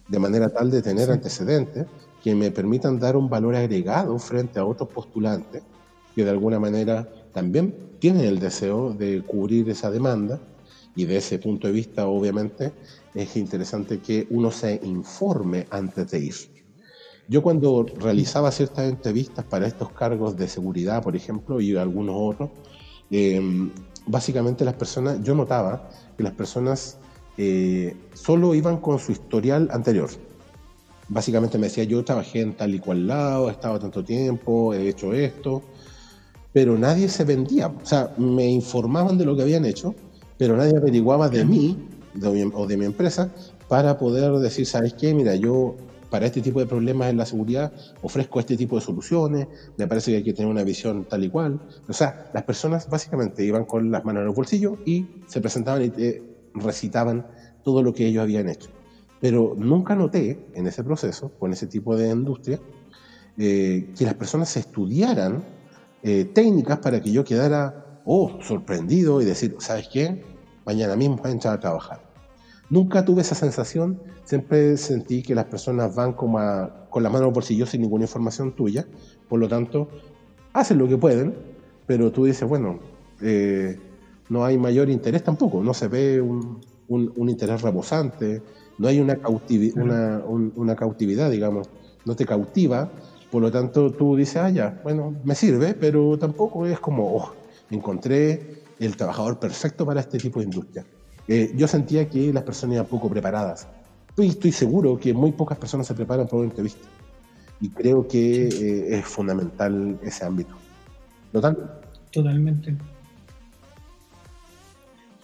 [0.07, 1.85] de manera tal de tener antecedentes
[2.23, 5.63] que me permitan dar un valor agregado frente a otros postulantes
[6.15, 10.39] que de alguna manera también tienen el deseo de cubrir esa demanda
[10.95, 12.71] y de ese punto de vista obviamente
[13.13, 16.35] es interesante que uno se informe antes de ir.
[17.27, 22.51] Yo cuando realizaba ciertas entrevistas para estos cargos de seguridad, por ejemplo, y algunos otros,
[23.09, 23.41] eh,
[24.05, 26.99] básicamente las personas, yo notaba que las personas
[27.37, 30.09] eh, solo iban con su historial anterior.
[31.07, 34.89] Básicamente me decía, yo trabajé en tal y cual lado, he estado tanto tiempo, he
[34.89, 35.61] hecho esto,
[36.51, 37.67] pero nadie se vendía.
[37.67, 39.93] O sea, me informaban de lo que habían hecho,
[40.37, 41.77] pero nadie averiguaba de mí
[42.53, 43.29] o de mi empresa
[43.67, 45.13] para poder decir, ¿sabes qué?
[45.13, 45.75] Mira, yo
[46.09, 50.11] para este tipo de problemas en la seguridad ofrezco este tipo de soluciones, me parece
[50.11, 51.59] que hay que tener una visión tal y cual.
[51.87, 55.83] O sea, las personas básicamente iban con las manos en los bolsillos y se presentaban
[55.83, 57.27] y recitaban
[57.63, 58.69] todo lo que ellos habían hecho.
[59.21, 62.59] Pero nunca noté en ese proceso, con ese tipo de industria,
[63.37, 65.43] eh, que las personas estudiaran
[66.03, 70.23] eh, técnicas para que yo quedara, oh, sorprendido y decir, ¿sabes qué?
[70.65, 72.05] Mañana mismo voy a entrar a trabajar.
[72.69, 76.39] Nunca tuve esa sensación, siempre sentí que las personas van como
[76.89, 78.87] con las manos por bolsillo sin ninguna información tuya,
[79.29, 79.89] por lo tanto,
[80.53, 81.35] hacen lo que pueden,
[81.85, 82.79] pero tú dices, bueno,
[83.21, 83.79] eh,
[84.29, 88.41] no hay mayor interés tampoco, no se ve un, un, interés rebosante,
[88.77, 89.17] no hay una,
[89.75, 90.23] una,
[90.55, 91.69] una cautividad, digamos,
[92.05, 92.89] no te cautiva
[93.35, 97.33] por lo tanto, tú dices, ah, ya, bueno, me sirve, pero tampoco es como, oh,
[97.69, 100.85] encontré el trabajador perfecto para este tipo de industria.
[101.27, 103.67] Eh, yo sentía que las personas eran poco preparadas.
[104.15, 106.87] Y estoy seguro que muy pocas personas se preparan para una entrevista.
[107.59, 110.55] Y creo que eh, es fundamental ese ámbito.
[111.33, 111.81] ¿Total?
[112.11, 112.77] Totalmente.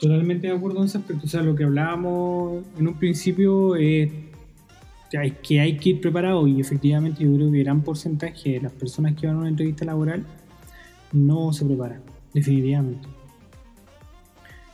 [0.01, 1.25] Totalmente de acuerdo en ese aspecto.
[1.25, 4.11] O sea, lo que hablábamos en un principio es
[5.15, 8.71] hay, que hay que ir preparado y efectivamente yo creo que gran porcentaje de las
[8.71, 10.25] personas que van a una entrevista laboral
[11.13, 12.01] no se preparan,
[12.33, 13.07] definitivamente.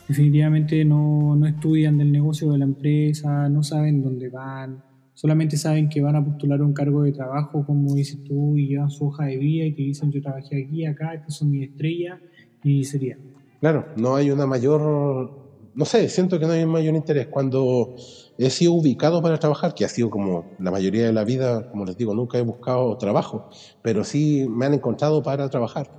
[0.07, 4.81] Definitivamente no, no estudian del negocio de la empresa, no saben dónde van,
[5.13, 8.89] solamente saben que van a postular un cargo de trabajo, como dices tú, y llevan
[8.89, 12.19] su hoja de vida y te dicen yo trabajé aquí, acá, estas son mis estrellas,
[12.63, 13.17] y sería.
[13.67, 15.33] Claro, no hay una mayor,
[15.73, 17.27] no sé, siento que no hay un mayor interés.
[17.29, 17.91] Cuando
[18.37, 21.83] he sido ubicado para trabajar, que ha sido como la mayoría de la vida, como
[21.83, 23.45] les digo, nunca he buscado trabajo,
[23.81, 25.91] pero sí me han encontrado para trabajar.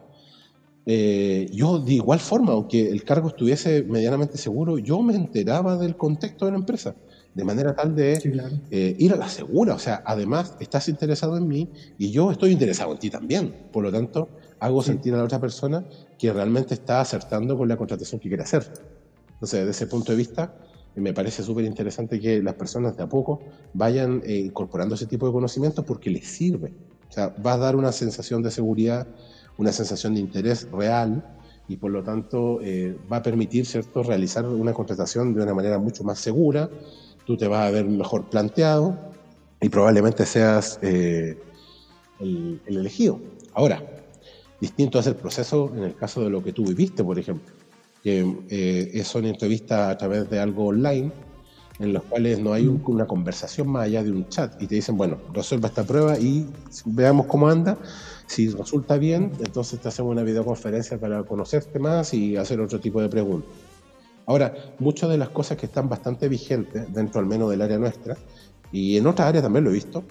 [0.86, 5.96] Eh, yo de igual forma, aunque el cargo estuviese medianamente seguro, yo me enteraba del
[5.96, 6.96] contexto de la empresa,
[7.34, 8.24] de manera tal de
[8.70, 9.74] eh, ir a la segura.
[9.74, 13.56] O sea, además estás interesado en mí y yo estoy interesado en ti también.
[13.70, 15.84] Por lo tanto, hago sentir a la otra persona
[16.18, 18.70] que realmente está acertando con la contratación que quiere hacer.
[19.34, 20.54] Entonces, desde ese punto de vista,
[20.96, 23.40] me parece súper interesante que las personas de a poco
[23.72, 26.72] vayan eh, incorporando ese tipo de conocimientos porque les sirve.
[27.08, 29.06] O sea, va a dar una sensación de seguridad,
[29.56, 31.24] una sensación de interés real
[31.68, 34.02] y por lo tanto eh, va a permitir ¿cierto?
[34.02, 36.68] realizar una contratación de una manera mucho más segura,
[37.26, 38.96] tú te vas a ver mejor planteado
[39.60, 41.38] y probablemente seas eh,
[42.20, 43.20] el, el elegido.
[43.54, 43.82] Ahora,
[44.60, 47.52] distinto es el proceso en el caso de lo que tú viviste, por ejemplo
[48.02, 51.10] que eh, son entrevistas a través de algo online,
[51.78, 54.96] en los cuales no hay una conversación más allá de un chat y te dicen,
[54.96, 56.46] bueno, resuelva esta prueba y
[56.84, 57.78] veamos cómo anda.
[58.26, 63.00] Si resulta bien, entonces te hacemos una videoconferencia para conocerte más y hacer otro tipo
[63.00, 63.50] de preguntas.
[64.26, 68.16] Ahora, muchas de las cosas que están bastante vigentes, dentro al menos del área nuestra,
[68.70, 70.04] y en otras áreas también lo he visto,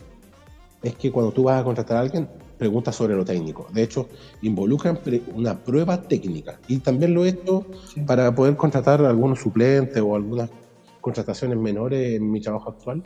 [0.84, 3.68] es que cuando tú vas a contratar a alguien, preguntas sobre lo técnico.
[3.72, 4.08] De hecho,
[4.42, 5.00] involucran
[5.36, 6.60] una prueba técnica.
[6.68, 7.66] Y también lo he hecho
[8.06, 10.50] para poder contratar a algunos suplentes o algunas
[11.02, 13.04] contrataciones menores en mi trabajo actual.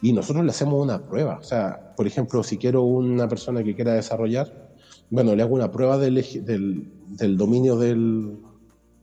[0.00, 1.38] Y nosotros le hacemos una prueba.
[1.38, 4.72] O sea, por ejemplo, si quiero una persona que quiera desarrollar,
[5.10, 8.38] bueno, le hago una prueba del, del, dominio del,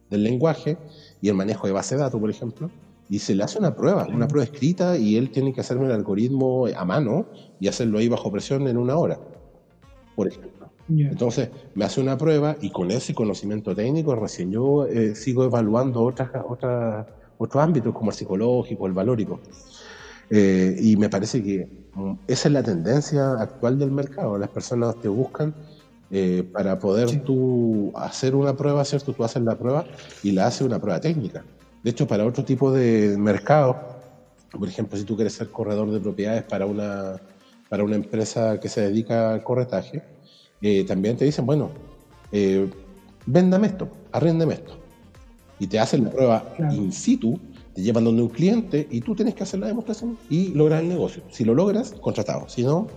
[0.10, 0.78] del lenguaje
[1.22, 2.70] y el manejo de base de datos, por ejemplo
[3.10, 5.92] y se le hace una prueba, una prueba escrita y él tiene que hacerme el
[5.92, 7.26] algoritmo a mano
[7.60, 9.20] y hacerlo ahí bajo presión en una hora,
[10.16, 10.70] por ejemplo.
[10.90, 16.02] Entonces me hace una prueba y con ese conocimiento técnico recién yo eh, sigo evaluando
[16.04, 17.06] otras, otras,
[17.38, 19.40] otros ámbitos como el psicológico, el valórico.
[20.32, 24.38] Eh, y me parece que mm, esa es la tendencia actual del mercado.
[24.38, 25.54] Las personas te buscan
[26.12, 29.14] eh, para poder tú hacer una prueba, ¿cierto?
[29.14, 29.86] Tú haces la prueba
[30.24, 31.44] y la haces una prueba técnica.
[31.84, 33.78] De hecho, para otro tipo de mercado,
[34.52, 37.22] por ejemplo, si tú quieres ser corredor de propiedades para una,
[37.70, 40.04] para una empresa que se dedica al corretaje,
[40.62, 41.72] eh, también te dicen, bueno,
[42.32, 42.70] eh,
[43.26, 44.74] véndame esto, arréndeme esto.
[45.60, 47.40] Y te hacen la prueba in situ,
[47.74, 50.90] te llevan donde un cliente y tú tienes que hacer la demostración y lograr el
[50.90, 51.24] negocio.
[51.30, 52.48] Si lo logras, contratado.
[52.50, 52.88] Si no,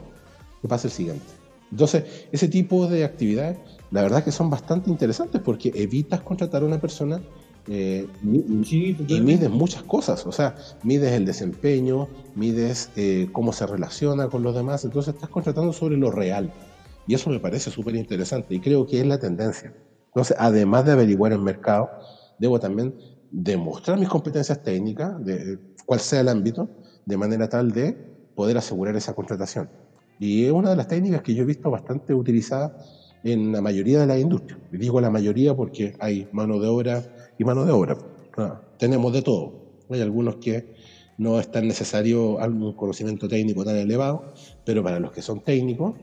[0.60, 1.26] te pasa el siguiente.
[1.70, 3.58] Entonces, ese tipo de actividades,
[3.90, 7.20] la verdad que son bastante interesantes porque evitas contratar a una persona
[7.68, 14.28] eh, y mides muchas cosas, o sea, mides el desempeño, mides eh, cómo se relaciona
[14.28, 16.52] con los demás, entonces estás contratando sobre lo real.
[17.06, 19.74] Y eso me parece súper interesante y creo que es la tendencia.
[20.06, 21.88] Entonces, además de averiguar el mercado,
[22.38, 22.94] debo también
[23.30, 26.68] demostrar mis competencias técnicas, de cuál sea el ámbito,
[27.06, 27.92] de manera tal de
[28.34, 29.70] poder asegurar esa contratación.
[30.18, 32.76] Y es una de las técnicas que yo he visto bastante utilizada
[33.24, 34.60] en la mayoría de las industrias.
[34.70, 37.02] Digo la mayoría porque hay mano de obra
[37.38, 37.96] y mano de obra.
[38.36, 39.62] Ah, tenemos de todo.
[39.90, 40.74] Hay algunos que
[41.18, 44.32] no es tan necesario algún conocimiento técnico tan elevado,
[44.64, 45.96] pero para los que son técnicos,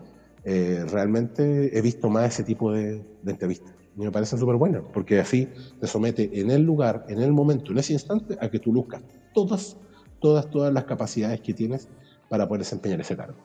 [0.44, 3.74] eh, realmente he visto más ese tipo de, entrevistas.
[3.96, 7.72] Y me parecen súper buenas, porque así te somete en el lugar, en el momento,
[7.72, 9.02] en ese instante, a que tú luzcas
[9.34, 9.78] todas,
[10.20, 11.89] todas, todas las capacidades que tienes
[12.30, 13.38] para poder desempeñar ese cargo.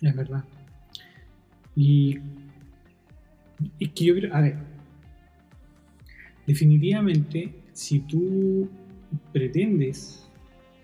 [0.00, 0.44] Es verdad.
[1.76, 2.18] Y
[3.78, 4.71] es que yo creo, a ver,
[6.46, 8.68] definitivamente, si tú
[9.32, 10.28] pretendes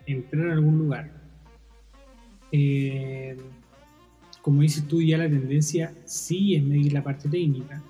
[0.07, 1.11] entrar a algún lugar,
[2.53, 3.37] eh,
[4.42, 7.83] como dices tú, ya la tendencia sí es medir la parte técnica,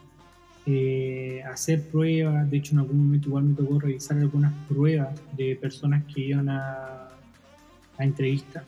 [0.66, 5.56] eh, hacer pruebas, de hecho en algún momento igual me tocó revisar algunas pruebas de
[5.56, 7.08] personas que iban a,
[7.96, 8.64] a entrevista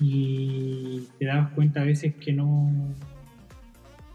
[0.00, 2.70] y te dabas cuenta a veces que no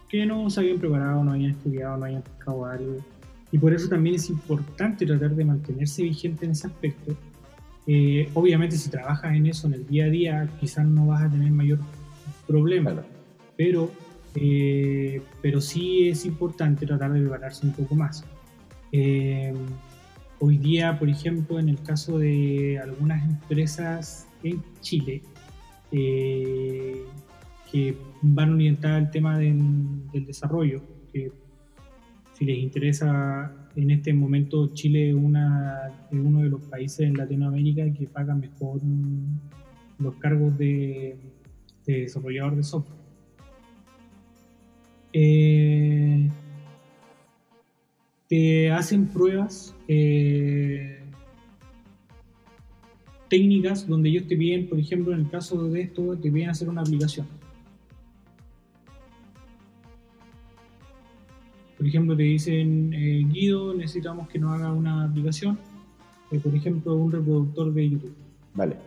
[0.09, 2.97] que no se habían preparado, no habían estudiado, no habían pescado algo
[3.53, 7.15] y por eso también es importante tratar de mantenerse vigente en ese aspecto.
[7.85, 11.29] Eh, obviamente si trabajas en eso en el día a día, quizás no vas a
[11.29, 11.77] tener mayor
[12.47, 12.95] problema,
[13.55, 13.91] pero,
[14.33, 18.25] eh, pero sí es importante tratar de prepararse un poco más.
[18.91, 19.53] Eh,
[20.39, 25.21] hoy día, por ejemplo, en el caso de algunas empresas en Chile,
[25.91, 27.05] que
[28.23, 30.81] van orientadas al tema del, del desarrollo,
[31.13, 31.31] que
[32.33, 37.91] si les interesa, en este momento Chile es, una, uno de los países en Latinoamérica
[37.93, 38.81] que paga mejor
[39.99, 41.15] los cargos de,
[41.85, 42.99] desarrollador de software.
[45.13, 46.29] Eh,
[48.27, 51.01] te hacen pruebas eh,
[53.29, 56.67] técnicas donde ellos te piden, por ejemplo, en el caso de esto, te piden hacer
[56.67, 57.27] una aplicación
[61.83, 65.59] Por ejemplo, te dicen, eh, Guido, necesitamos que nos haga una aplicación,
[66.31, 68.15] eh, por ejemplo, un reproductor de YouTube.
[68.55, 68.77] Vale.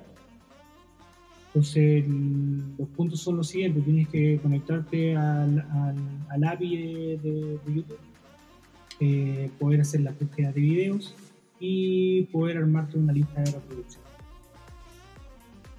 [1.48, 3.84] Entonces, los puntos son los siguientes.
[3.84, 5.62] Tienes que conectarte al,
[6.42, 7.98] API de, YouTube,
[9.00, 11.14] eh, poder hacer la búsqueda de videos
[11.60, 14.02] y poder armarte una lista de reproducción.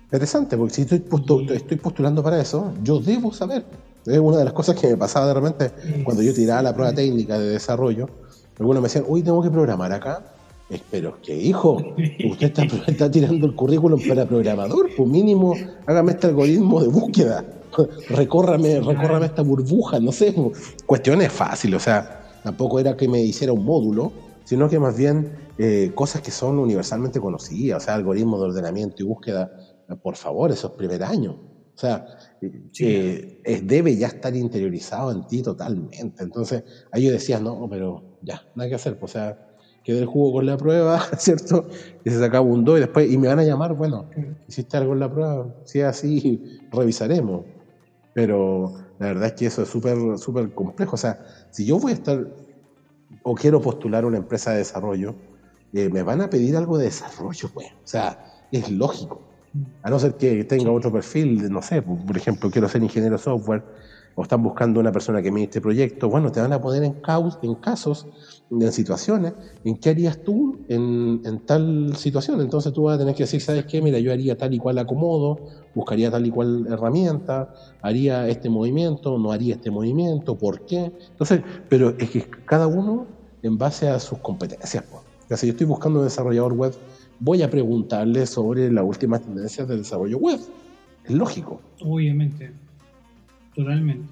[0.03, 1.03] Interesante, porque si estoy,
[1.49, 3.65] estoy postulando para eso, yo debo saber.
[4.07, 5.71] Es una de las cosas que me pasaba de repente
[6.03, 8.09] cuando yo tiraba la prueba técnica de desarrollo.
[8.57, 10.33] Algunos me decían, uy, tengo que programar acá.
[10.91, 11.77] Pero que hijo,
[12.29, 12.53] usted
[12.87, 17.45] está, tirando el currículum para programador, pues mínimo hágame este algoritmo de búsqueda,
[18.09, 20.35] recórrame, recórrame esta burbuja, no sé,
[20.85, 24.11] cuestiones fáciles, o sea, tampoco era que me hiciera un módulo,
[24.43, 29.03] sino que más bien eh, cosas que son universalmente conocidas, o sea, algoritmos de ordenamiento
[29.03, 29.49] y búsqueda,
[30.03, 31.35] por favor, esos primeros años.
[31.75, 32.05] O sea,
[32.41, 36.23] eh, debe ya estar interiorizado en ti totalmente.
[36.23, 38.97] Entonces, ahí yo decía, no, pero ya, nada que hacer.
[39.01, 39.37] O sea,
[39.83, 41.67] quedé el jugo con la prueba, ¿cierto?
[42.03, 44.09] Y se sacaba un 2 y después, y me van a llamar, bueno,
[44.47, 47.45] hiciste algo en la prueba, si es así, revisaremos.
[48.13, 50.95] Pero la verdad es que eso es súper, súper complejo.
[50.95, 52.27] O sea, si yo voy a estar
[53.23, 55.15] o quiero postular una empresa de desarrollo,
[55.73, 57.67] eh, me van a pedir algo de desarrollo, pues.
[57.67, 59.26] O sea, es lógico.
[59.81, 63.63] A no ser que tenga otro perfil, no sé, por ejemplo, quiero ser ingeniero software
[64.17, 66.95] o están buscando una persona que este proyecto, bueno, te van a poner en,
[67.43, 68.07] en casos,
[68.49, 69.33] en situaciones,
[69.63, 72.41] en qué harías tú en, tal situación.
[72.41, 73.79] Entonces tú vas a tener que decir, ¿sabes qué?
[73.79, 75.37] Mira, yo haría tal y cual acomodo,
[75.75, 80.91] buscaría tal y cual herramienta, haría este movimiento, no haría este movimiento, ¿por qué?
[81.11, 83.05] Entonces, pero es que cada uno
[83.43, 84.83] en base a sus competencias.
[84.89, 85.39] Pues.
[85.39, 86.73] si yo estoy buscando un desarrollador web,
[87.19, 90.39] voy a preguntarle sobre las últimas tendencias del desarrollo web.
[91.05, 91.61] Es lógico.
[91.81, 92.51] Obviamente.
[93.55, 94.07] Totalmente.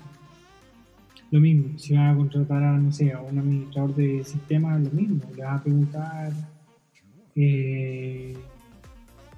[1.31, 4.91] Lo mismo, si vas a contratar a, no sé, a un administrador de sistemas, lo
[4.91, 6.33] mismo, le vas a preguntar,
[7.35, 8.35] eh,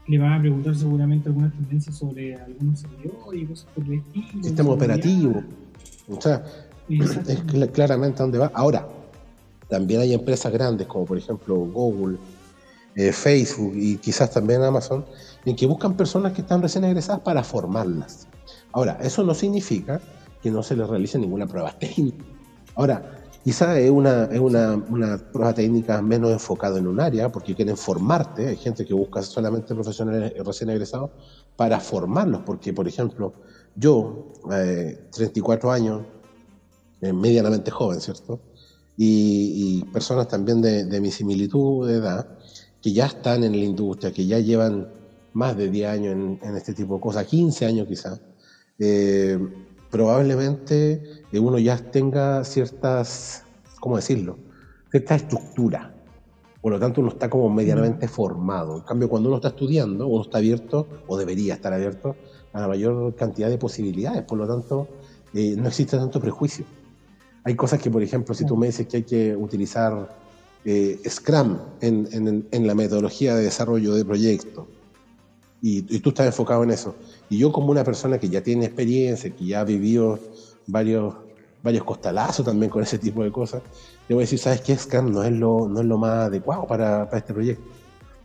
[0.05, 4.43] le vas a preguntar seguramente algunas tendencias sobre algunos servidores y cosas por el estilo.
[4.43, 5.43] Sistema operativo.
[6.09, 6.43] O sea,
[6.89, 8.51] es claramente a dónde va.
[8.53, 8.87] Ahora,
[9.67, 12.17] también hay empresas grandes como por ejemplo Google,
[12.97, 15.05] eh, Facebook y quizás también Amazon,
[15.45, 18.27] en que buscan personas que están recién egresadas para formarlas.
[18.73, 20.01] Ahora, eso no significa
[20.41, 22.25] que no se les realice ninguna prueba técnica.
[22.75, 24.77] Ahora, quizá es una, es una,
[25.31, 28.47] prueba técnica menos enfocada en un área, porque quieren formarte.
[28.47, 31.11] Hay gente que busca solamente profesionales recién egresados
[31.55, 33.33] para formarlos, porque, por ejemplo,
[33.75, 34.33] yo,
[35.11, 36.01] 34 eh, años,
[37.01, 38.39] eh, medianamente joven, ¿cierto?
[38.97, 42.36] Y, personas también de, mi similitud de edad,
[42.87, 44.87] que ya están en la industria, que ya llevan
[45.33, 48.21] más de 10 años en, en este tipo de cosas, 15 años quizás,
[48.79, 49.37] eh,
[49.91, 53.43] probablemente eh, uno ya tenga ciertas,
[53.81, 54.37] ¿cómo decirlo?
[54.89, 55.93] Cierta estructura.
[56.61, 58.77] Por lo tanto, uno está como medianamente formado.
[58.77, 62.15] En cambio, cuando uno está estudiando, uno está abierto, o debería estar abierto,
[62.53, 64.23] a la mayor cantidad de posibilidades.
[64.23, 64.87] Por lo tanto,
[65.33, 66.63] eh, no existe tanto prejuicio.
[67.43, 70.26] Hay cosas que, por ejemplo, si tú me dices que hay que utilizar
[71.07, 74.65] Scrum en, en, la metodología de desarrollo de proyectos,
[75.61, 76.95] y, tú estás enfocado en eso.
[77.29, 80.19] Y yo como una persona que ya tiene experiencia, que ya ha vivido
[80.67, 81.15] varios,
[81.63, 83.61] varios costalazos también con ese tipo de cosas,
[84.07, 84.77] le voy a decir, ¿sabes qué?
[84.77, 87.63] Scam no es lo, no es lo más adecuado para, para este proyecto.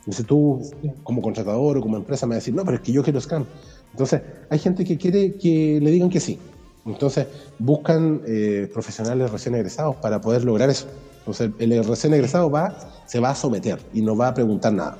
[0.01, 0.61] Entonces tú,
[1.05, 3.21] como contratador o como empresa, me vas a decir, no, pero es que yo quiero
[3.21, 3.47] Scam.
[3.93, 4.21] Entonces,
[4.51, 6.39] hay gente que quiere que le digan que sí.
[6.85, 7.29] Entonces,
[7.59, 10.89] buscan eh, profesionales recién egresados para poder lograr eso.
[11.23, 14.99] Entonces, el recién egresado va, se va a someter y no va a preguntar nada.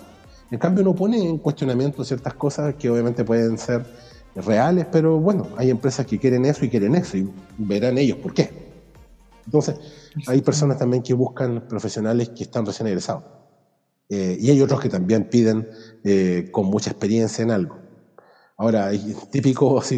[0.53, 3.85] En cambio, uno pone en cuestionamiento ciertas cosas que obviamente pueden ser
[4.37, 8.33] reales, pero bueno, hay empresas que quieren eso y quieren eso y verán ellos por
[8.33, 8.51] qué.
[9.45, 9.77] Entonces,
[10.29, 13.25] hay personas también que buscan profesionales que están recién egresados.
[14.09, 15.69] Eh, y hay otros que también piden
[16.05, 17.79] eh, con mucha experiencia en algo.
[18.57, 19.97] Ahora, es típico así,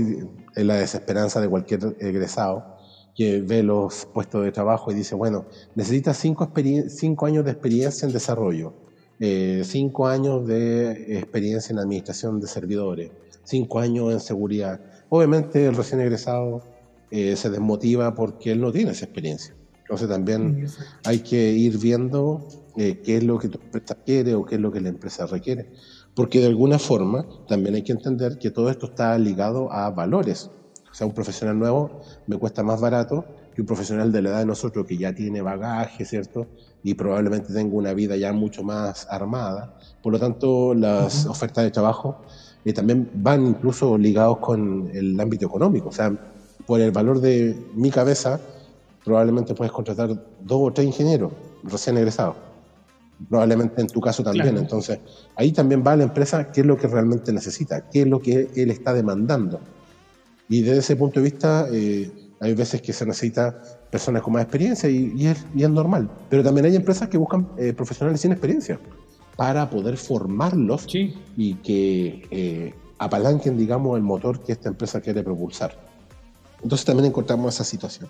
[0.57, 2.74] en la desesperanza de cualquier egresado
[3.14, 6.50] que ve los puestos de trabajo y dice, bueno, necesitas cinco,
[6.88, 8.74] cinco años de experiencia en desarrollo
[9.20, 13.10] eh, cinco años de experiencia en administración de servidores,
[13.44, 14.80] cinco años en seguridad.
[15.08, 16.62] Obviamente el recién egresado
[17.10, 19.54] eh, se desmotiva porque él no tiene esa experiencia.
[19.82, 20.66] Entonces también
[21.04, 24.60] hay que ir viendo eh, qué es lo que tu empresa quiere o qué es
[24.60, 25.70] lo que la empresa requiere.
[26.16, 30.50] Porque de alguna forma también hay que entender que todo esto está ligado a valores.
[30.95, 34.38] O sea, un profesional nuevo me cuesta más barato que un profesional de la edad
[34.38, 36.47] de nosotros que ya tiene bagaje, ¿cierto?
[36.84, 39.76] Y probablemente tenga una vida ya mucho más armada.
[40.01, 42.18] Por lo tanto, las ofertas de trabajo
[42.64, 45.88] eh, también van incluso ligados con el ámbito económico.
[45.88, 46.12] O sea,
[46.64, 48.38] por el valor de mi cabeza,
[49.05, 51.32] probablemente puedes contratar dos o tres ingenieros
[51.64, 52.36] recién egresados.
[53.28, 54.57] Probablemente en tu caso también.
[54.59, 55.01] Entonces,
[55.34, 58.49] ahí también va la empresa qué es lo que realmente necesita, qué es lo que
[58.55, 59.59] él está demandando.
[60.49, 64.42] Y desde ese punto de vista, eh, hay veces que se necesita personas con más
[64.42, 66.11] experiencia y, es, normal.
[66.28, 68.78] Pero también hay empresas que buscan eh, profesionales sin experiencia
[69.36, 70.86] para poder formarlos
[71.36, 75.76] y que eh, apalanquen, digamos, el motor que esta empresa quiere propulsar.
[76.62, 78.09] Entonces también encontramos esa situación.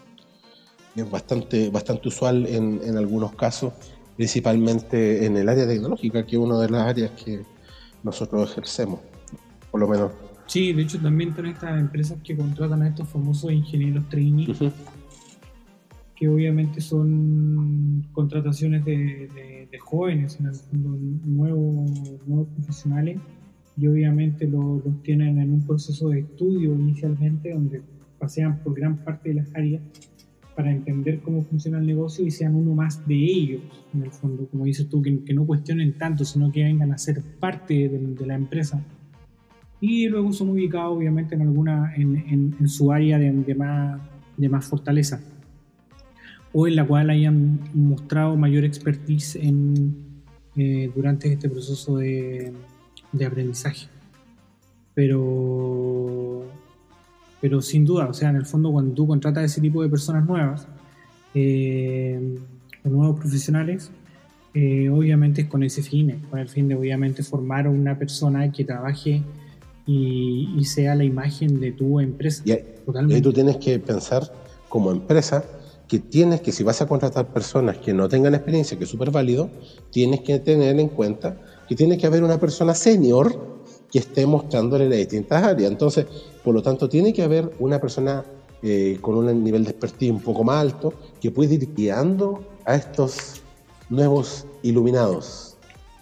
[0.95, 3.73] Es bastante, bastante usual en, en algunos casos,
[4.17, 7.43] principalmente en el área tecnológica, que es una de las áreas que
[8.03, 9.01] nosotros ejercemos,
[9.71, 10.13] por lo menos
[10.47, 14.55] Sí, de hecho también están estas empresas que contratan a estos famosos ingenieros trainee,
[16.15, 21.91] que obviamente son contrataciones de, jóvenes, en el fondo, nuevos,
[22.27, 23.19] nuevos profesionales,
[23.77, 27.83] y obviamente los tienen en un proceso de estudio inicialmente, donde
[28.19, 29.83] pasean por gran parte de las áreas
[30.55, 34.47] para entender cómo funciona el negocio y sean uno más de ellos, en el fondo,
[34.47, 38.35] como dices tú, que, no cuestionen tanto, sino que vengan a ser parte de, la
[38.35, 38.83] empresa.
[39.87, 44.01] Y luego son ubicados, obviamente, en alguna en, su área de, más,
[44.35, 45.21] de más fortaleza
[46.55, 49.95] o en la cual hayan mostrado mayor expertise en,
[50.57, 52.51] eh, durante este proceso de,
[53.13, 53.89] de aprendizaje.
[54.95, 56.47] Pero
[57.43, 60.25] pero sin duda, o sea, en el fondo cuando tú contratas ese tipo de personas
[60.25, 60.67] nuevas,
[61.35, 62.39] eh,
[62.83, 63.91] o nuevos profesionales,
[64.55, 68.51] eh, obviamente es con ese fin, con el fin de obviamente formar a una persona
[68.51, 69.23] que trabaje
[69.87, 72.43] y, sea la imagen de tu empresa.
[72.47, 72.53] Y,
[73.15, 74.33] y tú tienes que pensar
[74.69, 75.45] como empresa
[75.89, 79.11] que tienes que, si vas a contratar personas que no tengan experiencia, que es súper
[79.11, 79.51] válido,
[79.91, 81.37] tienes que tener en cuenta
[81.69, 85.71] que tiene que haber una persona senior que esté mostrándole las distintas áreas.
[85.71, 86.07] Entonces,
[86.43, 88.25] por lo tanto, tiene que haber una persona
[88.63, 92.75] eh, con un nivel de expertise un poco más alto que puede ir guiando a
[92.75, 93.43] estos
[93.91, 95.57] nuevos iluminados,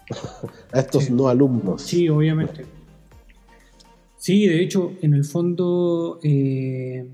[0.73, 1.83] a estos no alumnos.
[1.83, 2.65] Sí, obviamente.
[4.23, 7.05] Sí, de hecho, en el fondo, eh,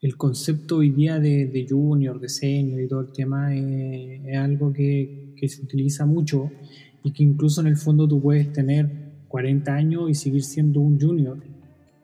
[0.00, 4.72] el concepto hoy día de, junior, de senior y todo el tema eh, es algo
[4.72, 6.50] que, que se utiliza mucho
[7.04, 8.88] y que incluso en el fondo tú puedes tener
[9.28, 11.36] 40 años y seguir siendo un junior,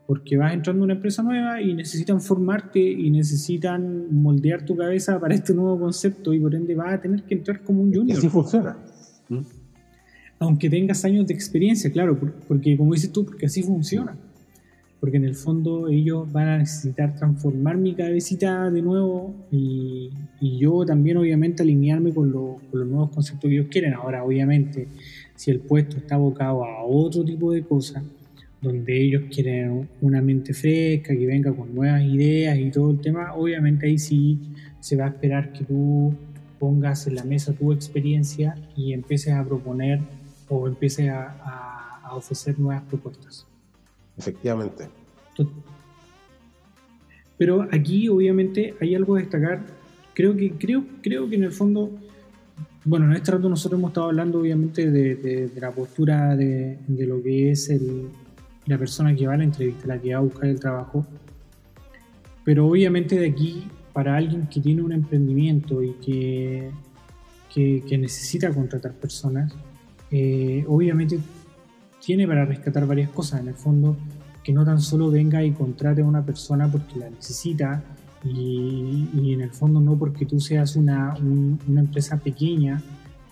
[0.07, 5.19] porque vas entrando a una empresa nueva y necesitan formarte y necesitan moldear tu cabeza
[5.19, 8.15] para este nuevo concepto y por ende vas a tener que entrar como un junior.
[8.15, 8.77] Y así funciona.
[10.39, 14.17] Aunque tengas años de experiencia, claro, porque como dices tú, porque así funciona.
[15.01, 20.11] Porque en el fondo ellos van a necesitar transformar mi cabecita de nuevo y,
[20.41, 23.95] yo también obviamente alinearme con, con los nuevos conceptos que ellos quieren.
[23.95, 24.89] Ahora obviamente
[25.37, 28.03] si el puesto está abocado a otro tipo de cosas,
[28.61, 33.35] donde ellos quieren una mente fresca, que venga con nuevas ideas y todo el tema,
[33.35, 34.41] obviamente ahí sí
[34.81, 36.15] se va a esperar que tú
[36.59, 40.01] pongas en la mesa tu experiencia y empieces a proponer
[40.49, 43.47] o empieces a, a ofrecer nuevas propuestas.
[44.17, 44.89] Efectivamente.
[47.37, 49.67] Pero aquí obviamente hay algo a destacar.
[50.15, 51.91] Creo que, creo, creo que en el fondo
[52.87, 57.51] bueno, en este rato nosotros hemos estado hablando obviamente de, la postura de, lo que
[57.51, 57.69] es
[58.67, 61.05] la persona que va a la entrevista, la que va a buscar el trabajo,
[62.45, 66.71] pero obviamente de aquí, para alguien que tiene un emprendimiento y que,
[67.53, 69.53] que, necesita contratar personas,
[70.19, 71.19] eh, obviamente
[72.01, 73.97] tiene para rescatar varias cosas, en el fondo,
[74.43, 77.85] que no tan solo venga y contrate a una persona porque la necesita,
[78.25, 81.15] y, en el fondo no porque tú seas una,
[81.69, 82.83] una empresa pequeña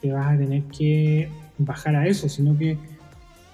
[0.00, 2.76] te vas a tener que bajar a eso, sino que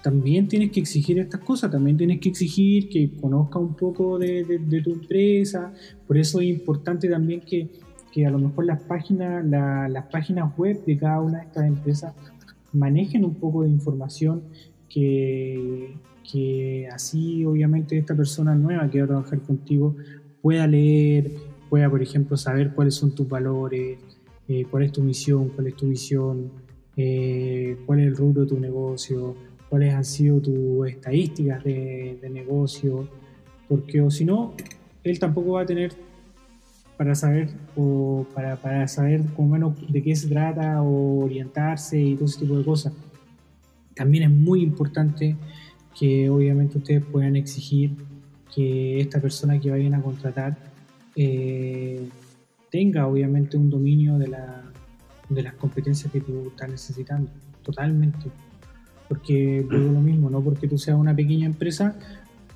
[0.01, 4.59] también tienes que exigir estas cosas, también tienes que exigir que conozca un poco de,
[4.83, 5.71] tu empresa,
[6.05, 7.69] por eso es importante también que,
[8.11, 12.13] que a lo mejor las páginas, las páginas web de cada una de estas empresas
[12.73, 14.43] manejen un poco de información
[14.89, 15.95] que,
[16.29, 19.95] que así obviamente esta persona nueva que va a trabajar contigo
[20.41, 21.31] pueda leer,
[21.69, 23.99] pueda, por ejemplo, saber cuáles son tus valores,
[24.47, 26.51] eh, cuál es tu misión, cuál es tu visión,
[26.97, 29.35] eh, cuál es el rubro de tu negocio,
[29.69, 33.07] cuáles han sido tus estadísticas de, negocio,
[33.69, 34.53] porque o si no,
[35.03, 35.93] él tampoco va a tener
[37.01, 42.13] para saber o para, para saber como menos de qué se trata o orientarse y
[42.13, 42.93] todo ese tipo de cosas.
[43.95, 45.35] También es muy importante
[45.97, 47.95] que obviamente ustedes puedan exigir
[48.53, 50.55] que esta persona que vayan a contratar
[51.15, 52.07] eh,
[52.69, 54.61] tenga obviamente un dominio de, la,
[55.27, 57.31] de las competencias que tú estás necesitando,
[57.63, 58.29] totalmente.
[59.09, 61.95] Porque luego lo mismo, no porque tú seas una pequeña empresa,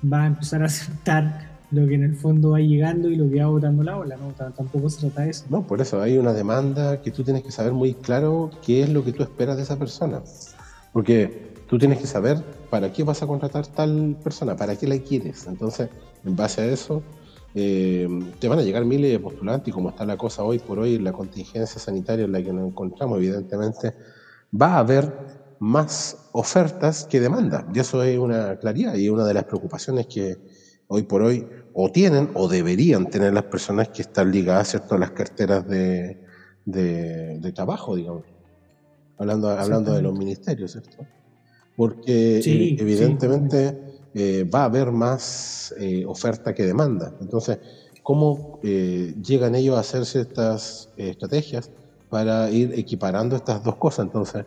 [0.02, 3.40] vas a empezar a aceptar lo que en el fondo va llegando y lo que
[3.40, 4.32] va botando la ola, ¿no?
[4.52, 5.44] tampoco se trata de eso.
[5.50, 8.88] No, por eso hay una demanda que tú tienes que saber muy claro qué es
[8.88, 10.22] lo que tú esperas de esa persona.
[10.92, 14.98] Porque tú tienes que saber para qué vas a contratar tal persona, para qué la
[14.98, 15.46] quieres.
[15.46, 15.90] Entonces,
[16.24, 17.02] en base a eso,
[17.54, 18.08] eh,
[18.38, 20.98] te van a llegar miles de postulantes y como está la cosa hoy por hoy,
[20.98, 23.94] la contingencia sanitaria en la que nos encontramos, evidentemente,
[24.60, 25.12] va a haber
[25.58, 27.66] más ofertas que demanda.
[27.74, 30.36] Y eso es una claridad y una de las preocupaciones que
[30.88, 34.94] hoy por hoy o tienen o deberían tener las personas que están ligadas ¿cierto?
[34.94, 36.20] a las carteras de,
[36.64, 38.24] de, trabajo, digamos.
[39.18, 41.06] Hablando, hablando de los ministerios, ¿cierto?
[41.76, 43.78] porque eh, evidentemente
[44.14, 47.14] eh, va a haber más eh, oferta que demanda.
[47.20, 47.58] Entonces,
[48.02, 51.70] ¿cómo llegan ellos a hacerse estas estrategias
[52.08, 54.06] para ir equiparando estas dos cosas?
[54.06, 54.44] Entonces,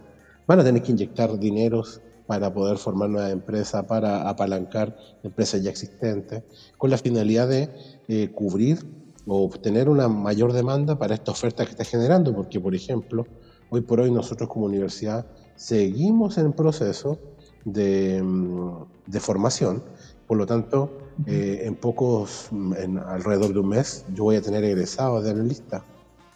[0.48, 5.72] van a tener que inyectar dineros para poder formar nuevas empresas, para apalancar empresas ya
[5.72, 6.44] existentes,
[6.78, 8.86] con la finalidad de cubrir
[9.26, 13.26] o obtener una mayor demanda para esta oferta que está generando, porque por ejemplo,
[13.72, 15.26] hoy por hoy nosotros como universidad
[15.56, 17.18] seguimos en proceso
[17.66, 19.84] de, mm, de formación,
[20.28, 24.64] por lo tanto, eh, en pocos, en alrededor de un mes, yo voy a tener
[24.64, 25.82] egresados de analistas,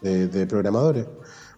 [0.01, 1.05] de, de programadores.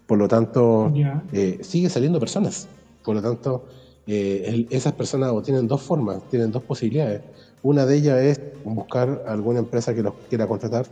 [0.05, 0.91] Por lo tanto,
[1.31, 2.67] eh, sigue saliendo personas.
[3.05, 3.65] Por lo tanto,
[4.07, 7.21] eh, esas personas tienen dos formas, tienen dos posibilidades.
[7.63, 10.85] Una de ellas es buscar alguna empresa que los quiera contratar,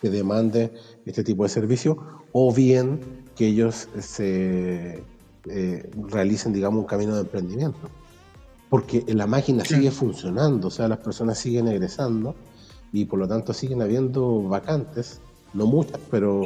[0.00, 0.72] que demande
[1.04, 1.98] este tipo de servicio,
[2.32, 3.00] o bien
[3.36, 5.02] que ellos se
[5.48, 7.90] eh, realicen, digamos, un camino de emprendimiento.
[8.70, 12.34] Porque la máquina sigue funcionando, o sea, las personas siguen egresando
[12.92, 15.20] y por lo tanto siguen habiendo vacantes,
[15.52, 16.42] no muchas, pero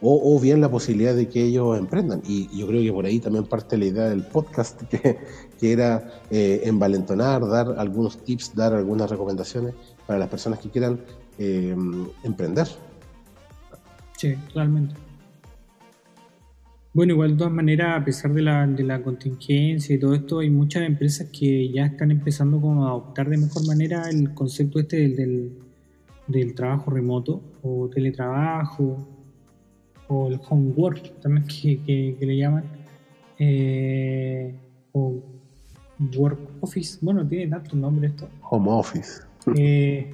[0.00, 2.22] o, bien la posibilidad de que ellos emprendan.
[2.26, 5.18] Y yo creo que por ahí también parte la idea del podcast, que,
[5.60, 9.74] era eh, envalentonar, dar algunos tips, dar algunas recomendaciones
[10.06, 11.00] para las personas que quieran
[11.38, 11.74] eh,
[12.22, 12.66] emprender.
[14.18, 14.94] Sí, realmente.
[16.92, 20.40] Bueno, igual de todas maneras, a pesar de la, de la contingencia y todo esto,
[20.40, 24.78] hay muchas empresas que ya están empezando como a adoptar de mejor manera el concepto
[24.78, 25.52] este del, del,
[26.28, 29.13] del trabajo remoto o teletrabajo
[30.08, 32.64] o el homework también que, le llaman,
[33.38, 34.54] eh,
[34.92, 35.22] o
[36.16, 38.28] work office, bueno, tiene tanto nombre esto.
[38.50, 39.22] Home office.
[39.56, 40.10] Eh,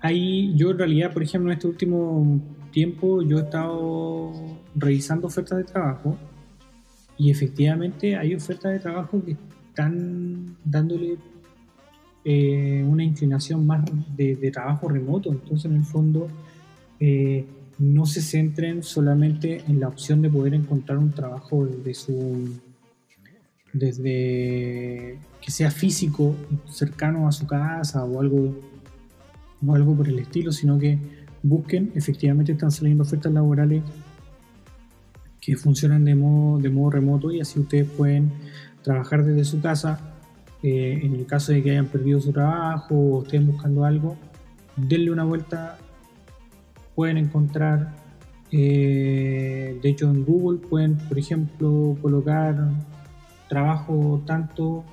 [0.00, 4.32] ahí yo en realidad, por ejemplo, en este último tiempo yo he estado
[4.74, 6.16] revisando ofertas de trabajo
[7.16, 9.36] y efectivamente hay ofertas de trabajo que
[9.68, 11.18] están dándole
[12.30, 13.82] eh, una inclinación más
[14.14, 15.32] de, trabajo remoto.
[15.32, 16.28] Entonces, en el fondo,
[17.00, 17.46] eh,
[17.78, 22.60] no se centren solamente en la opción de poder encontrar un trabajo desde su
[23.72, 26.34] desde que sea físico
[26.68, 28.60] cercano a su casa o algo
[29.66, 30.98] o algo por el estilo sino que
[31.42, 33.82] busquen efectivamente están saliendo ofertas laborales
[35.40, 38.32] que funcionan de modo, de modo remoto y así ustedes pueden
[38.82, 40.17] trabajar desde su casa
[40.62, 44.16] eh, en el caso de que hayan perdido su trabajo o estén buscando algo,
[44.76, 45.78] denle una vuelta,
[46.94, 47.94] pueden encontrar,
[48.50, 52.70] eh, de hecho en Google pueden, por ejemplo, colocar
[53.48, 54.84] trabajo tanto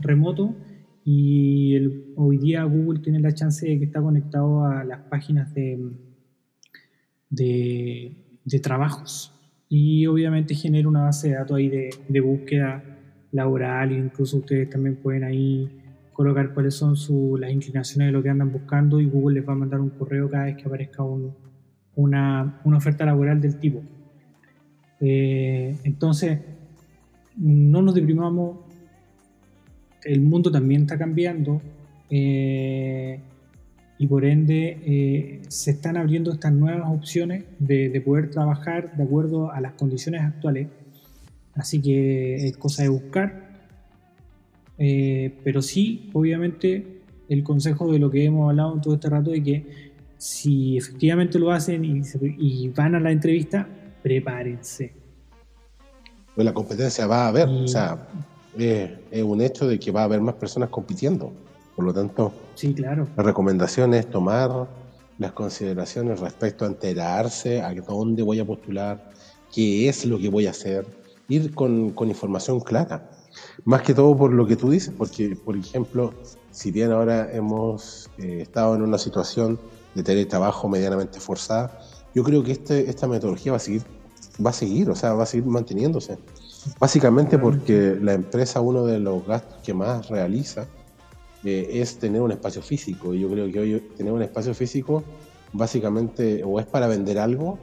[0.00, 0.54] remoto
[1.04, 1.76] y
[2.16, 5.92] hoy día Google tiene la chance de que está conectado a las páginas de,
[7.30, 9.32] de, trabajos
[9.68, 12.91] y obviamente genera una base de datos ahí de, de búsqueda
[13.32, 15.70] laboral incluso ustedes también pueden ahí
[16.12, 16.94] colocar cuáles son
[17.40, 20.30] las inclinaciones de lo que andan buscando y Google les va a mandar un correo
[20.30, 21.02] cada vez que aparezca
[21.94, 23.82] una, oferta laboral del tipo.
[25.00, 26.38] Eh, entonces,
[27.36, 28.58] no nos deprimamos,
[30.04, 31.62] el mundo también está cambiando
[32.10, 33.18] eh,
[33.98, 39.02] y por ende eh, se están abriendo estas nuevas opciones de, de poder trabajar de
[39.02, 40.68] acuerdo a las condiciones actuales
[41.54, 43.52] Así que es cosa de buscar.
[44.78, 49.30] Eh, pero sí, obviamente, el consejo de lo que hemos hablado en todo este rato
[49.30, 53.66] de que si efectivamente lo hacen y, van a la entrevista,
[54.02, 54.92] prepárense.
[56.34, 58.08] Pues la competencia va a haber, o sea,
[58.56, 61.32] es un hecho de que va a haber más personas compitiendo.
[61.74, 63.08] Por lo tanto, sí, claro.
[63.16, 64.68] la recomendación es tomar
[65.18, 69.10] las consideraciones respecto a enterarse, a dónde voy a postular,
[69.52, 70.86] qué es lo que voy a hacer,
[71.32, 73.10] ir con, información clara.
[73.64, 76.12] Más que todo por lo que tú dices, porque, por ejemplo,
[76.50, 79.58] si bien ahora hemos eh, estado en una situación
[79.94, 81.80] de teletrabajo medianamente forzada,
[82.14, 83.82] yo creo que este, esta metodología va a seguir,
[84.44, 86.18] va a seguir, o sea, va a seguir manteniéndose.
[86.78, 90.66] Básicamente porque la empresa, uno de los gastos que más realiza
[91.44, 93.14] eh, es tener un espacio físico.
[93.14, 95.02] Y yo creo que hoy tener un espacio físico
[95.54, 97.58] básicamente o es para vender algo,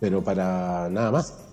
[0.00, 1.43] pero para nada más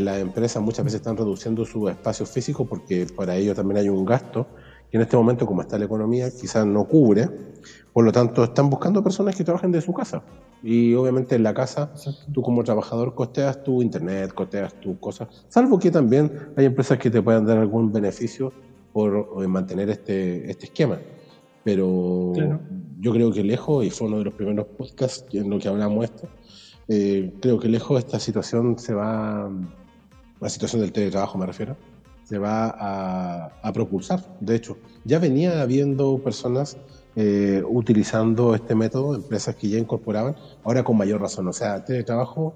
[0.00, 4.04] las empresas muchas veces están reduciendo su espacio físico porque para ello también hay un
[4.04, 4.46] gasto
[4.90, 7.28] que en este momento, como está la economía, quizás no cubre.
[7.92, 10.22] Por lo tanto, están buscando personas que trabajen de su casa.
[10.62, 11.92] Y obviamente en la casa,
[12.32, 15.28] tú como trabajador costeas tu internet, costeas tus cosas.
[15.48, 18.52] Salvo que también hay empresas que te puedan dar algún beneficio
[18.92, 20.98] por mantener este, este esquema.
[21.64, 22.32] Pero
[23.00, 26.04] yo creo que lejos, y fue uno de los primeros podcasts en lo que hablamos
[26.04, 26.28] esto,
[26.88, 29.50] eh, creo que lejos esta situación se va
[30.44, 31.74] la situación del teletrabajo me refiero,
[32.22, 32.68] se va
[33.62, 34.22] a, propulsar.
[34.40, 36.76] De hecho, ya venía habiendo personas
[37.16, 41.48] eh, utilizando este método, empresas que ya incorporaban, ahora con mayor razón.
[41.48, 42.52] O sea, el teletrabajo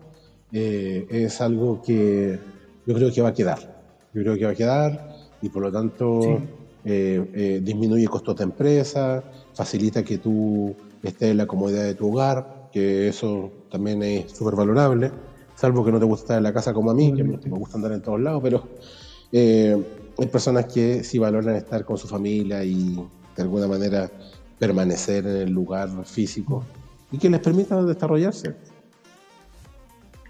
[0.52, 2.38] eh, es algo que
[2.86, 3.58] yo creo que va a quedar.
[4.12, 6.42] Yo creo que va a quedar y por lo tanto
[6.84, 9.22] disminuye costos de empresa,
[9.54, 14.56] facilita que tú estés en la comodidad de tu hogar, que eso también es súper
[14.56, 15.10] valorable,
[15.58, 17.76] salvo que no te gusta estar en la casa como a mí, que me, gusta
[17.76, 18.68] andar en todos lados, pero
[19.32, 22.94] hay personas que sí valoran estar con su familia y
[23.36, 24.08] de alguna manera
[24.56, 26.64] permanecer en el lugar físico
[27.10, 28.54] y que les permita desarrollarse.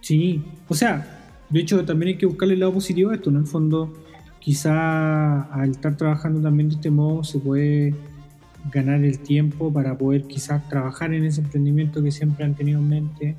[0.01, 3.37] Sí, o sea, de hecho también hay que buscarle el lado positivo a esto, En
[3.37, 3.93] el fondo,
[4.41, 7.95] quizá al estar trabajando también de este modo se puede
[8.72, 12.89] ganar el tiempo para poder quizás trabajar en ese emprendimiento que siempre han tenido en
[12.89, 13.37] mente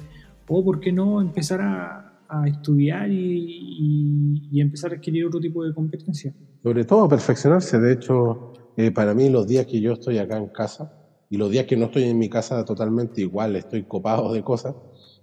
[0.50, 2.06] o, ¿por qué no?, empezar a,
[2.45, 6.32] estudiar y, y, empezar a adquirir otro tipo de competencia.
[6.62, 10.47] Sobre todo perfeccionarse, de hecho, eh, para mí los días que yo estoy acá en
[10.50, 10.93] casa
[11.28, 14.76] y los días que no estoy en mi casa totalmente igual, estoy copado de cosas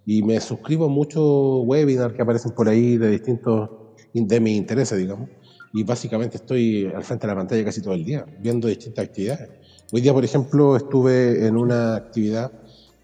[0.05, 3.70] y me suscribo a muchos webinars que aparecen por ahí de distintos,
[4.12, 5.29] de mis intereses, digamos.
[5.72, 9.51] Y básicamente estoy al frente de la pantalla casi todo el día, viendo distintas actividades.
[9.93, 12.51] Hoy día, por ejemplo, estuve en una actividad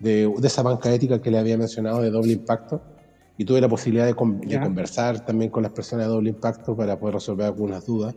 [0.02, 2.82] de, de esa banca ética que le había mencionado de doble impacto
[3.38, 7.14] y tuve la posibilidad de, conversar también con las personas de doble impacto para poder
[7.14, 8.14] resolver algunas dudas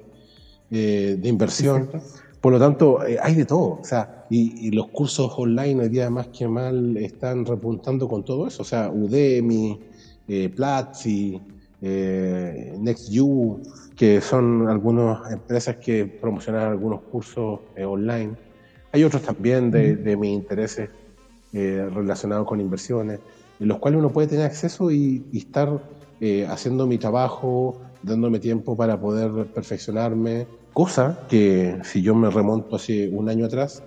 [0.72, 1.90] eh, de inversión.
[2.42, 3.80] Por lo tanto, eh, hay de todo.
[3.82, 8.48] O sea, y, los cursos online hoy día más que mal están repuntando con todo
[8.48, 8.64] eso.
[8.64, 9.80] O sea, Udemy,
[10.28, 11.42] eh, Platzi,
[11.82, 13.62] eh, NextU,
[13.96, 18.34] que son algunas empresas que promocionan algunos cursos eh, online.
[18.92, 20.90] Hay otros también de, de mis intereses
[21.56, 23.20] relacionados con inversiones,
[23.60, 25.82] en los cuales uno puede tener acceso y, y estar
[26.50, 33.10] haciendo mi trabajo, dándome tiempo para poder perfeccionarme, cosa que si yo me remonto hace
[33.10, 33.82] un año atrás,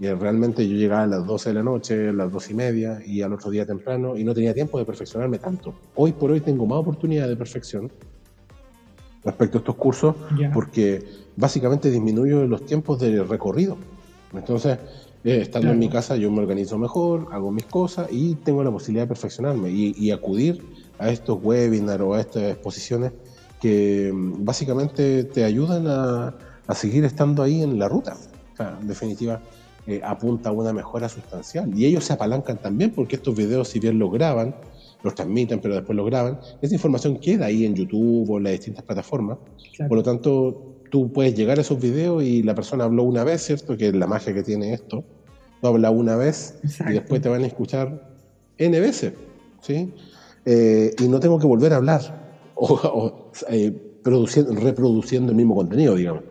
[0.00, 3.02] eh, realmente yo llegaba a las 12 de la noche, a las 2 y media
[3.04, 5.74] y al otro día temprano y no tenía tiempo de perfeccionarme tanto.
[5.94, 7.92] Hoy por hoy tengo más oportunidad de perfección
[9.22, 10.14] respecto a estos cursos
[10.54, 11.04] porque
[11.36, 13.76] básicamente disminuyo los tiempos de recorrido.
[14.32, 14.78] Entonces,
[15.24, 18.70] eh, estando en mi casa yo me organizo mejor, hago mis cosas y tengo la
[18.70, 20.62] posibilidad de perfeccionarme y, y acudir
[20.98, 23.12] a estos webinars o a estas exposiciones
[23.60, 26.34] que mm, básicamente te ayudan a,
[26.74, 28.16] seguir estando ahí en la ruta.
[28.80, 29.40] en definitiva,
[29.88, 31.76] eh, apunta a una mejora sustancial.
[31.76, 34.54] Y ellos se apalancan también porque estos videos, si bien los graban,
[35.02, 38.52] los transmiten, pero después los graban, esa información queda ahí en YouTube o en las
[38.52, 39.38] distintas plataformas.
[39.88, 43.42] Por lo tanto, tú puedes llegar a esos videos y la persona habló una vez,
[43.42, 43.76] ¿cierto?
[43.76, 45.04] Que es la magia que tiene esto.
[45.60, 48.10] Tú hablas una vez y después te van a escuchar
[48.58, 49.14] N veces,
[49.60, 49.92] ¿sí?
[50.44, 52.00] Eh, y no tengo que volver a hablar
[52.54, 53.70] o, eh,
[54.02, 56.24] produciendo, reproduciendo el mismo contenido, digamos.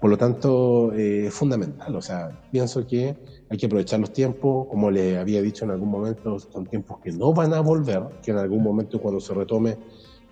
[0.00, 1.94] Por lo tanto, eh, es fundamental.
[1.94, 3.16] O sea, pienso que
[3.50, 7.12] hay que aprovechar los tiempos, como le había dicho en algún momento, son tiempos que
[7.12, 9.76] no van a volver, que en algún momento cuando se retome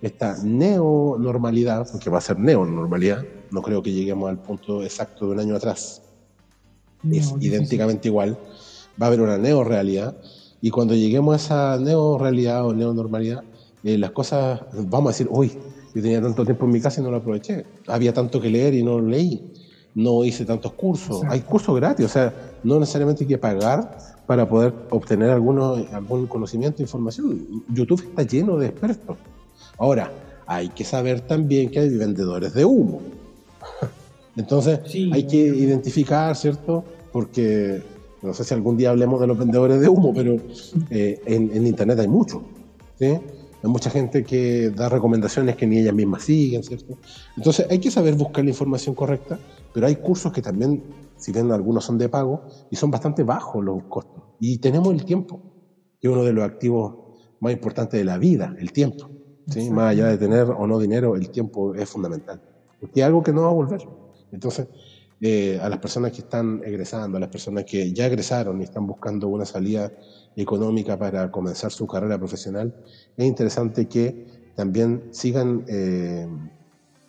[0.01, 5.33] esta neonormalidad, porque va a ser neonormalidad, no creo que lleguemos al punto exacto de
[5.33, 6.01] un año atrás,
[7.11, 8.37] es idénticamente igual,
[9.01, 10.15] va a haber una neorealidad,
[10.61, 13.43] y cuando lleguemos a esa neorealidad o neonormalidad,
[13.83, 15.51] eh, las cosas, vamos a decir, uy,
[15.93, 17.65] yo tenía tanto tiempo en mi casa y no lo aproveché.
[17.87, 19.53] Había tanto que leer y no lo leí.
[19.95, 21.23] No hice tantos cursos.
[21.27, 22.33] Hay cursos gratis, o sea,
[22.63, 23.97] no necesariamente hay que pagar
[24.27, 27.63] para poder obtener alguno, algún conocimiento, información.
[27.69, 29.17] YouTube está lleno de expertos.
[29.79, 30.11] Ahora,
[30.45, 33.01] hay que saber también que hay vendedores de humo.
[34.35, 34.79] Entonces,
[35.11, 36.83] hay que identificar, ¿cierto?
[37.11, 37.81] Porque
[38.21, 40.37] no sé si algún día hablemos de los vendedores de humo, pero
[40.89, 42.41] eh, en, en, Internet hay mucho.
[42.97, 43.05] ¿sí?
[43.07, 46.97] Hay mucha gente que da recomendaciones que ni ellas mismas siguen, ¿cierto?
[47.37, 49.39] Entonces hay que saber buscar la información correcta,
[49.73, 50.83] pero hay cursos que también,
[51.17, 54.23] si bien algunos son de pago, y son bastante bajos los costos.
[54.39, 55.41] Y tenemos el tiempo,
[55.99, 56.95] que es uno de los activos
[57.39, 59.09] más importantes de la vida, el tiempo.
[59.49, 59.69] ¿Sí?
[59.69, 62.41] Más allá de tener o no dinero, el tiempo es fundamental.
[62.79, 63.81] Porque es algo que no va a volver.
[64.31, 64.67] Entonces,
[65.21, 68.87] eh, a las personas que están egresando, a las personas que ya egresaron y están
[68.87, 69.91] buscando una salida
[70.35, 72.73] económica para comenzar su carrera profesional,
[73.17, 76.25] es interesante que también sigan eh,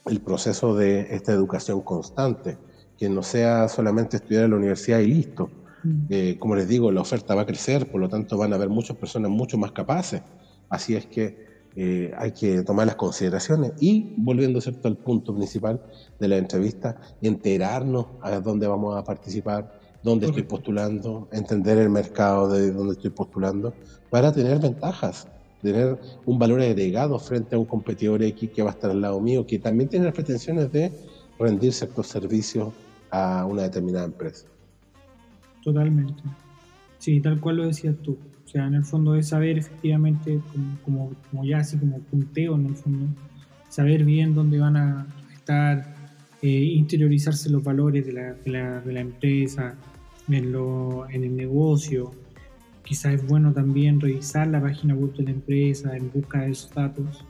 [0.07, 2.59] el proceso de esta educación constante,
[2.99, 5.51] que no sea solamente estudiar en la universidad y listo.
[5.85, 6.07] Mm.
[6.11, 8.69] Eh, como les digo, la oferta va a crecer, por lo tanto van a haber
[8.69, 10.23] muchas personas mucho más capaces.
[10.69, 14.89] Así es que eh, hay que tomar las consideraciones y, volviendo ¿cierto?
[14.89, 15.81] al punto principal
[16.19, 22.49] de la entrevista, enterarnos a dónde vamos a participar, dónde estoy postulando, entender el mercado
[22.51, 23.73] de dónde estoy postulando,
[24.11, 25.29] para tener ventajas,
[25.63, 29.21] tener un valor agregado frente a un competidor X que va a estar al lado
[29.21, 30.91] mío, que también tiene las pretensiones de
[31.39, 32.73] rendir ciertos servicios
[33.11, 34.47] a una determinada empresa.
[35.63, 36.23] Totalmente.
[36.99, 38.17] Sí, tal cual lo decías tú.
[38.51, 40.41] O sea, en el fondo es saber efectivamente,
[40.85, 43.07] como, como, ya así como punteo en el fondo,
[43.69, 45.95] saber bien dónde van a estar,
[46.43, 49.77] eh, interiorizarse los valores de la, de la, de la empresa,
[50.29, 52.11] en, lo, en el negocio.
[52.85, 56.75] Quizás es bueno también revisar la página web de la empresa en busca de esos
[56.75, 57.25] datos.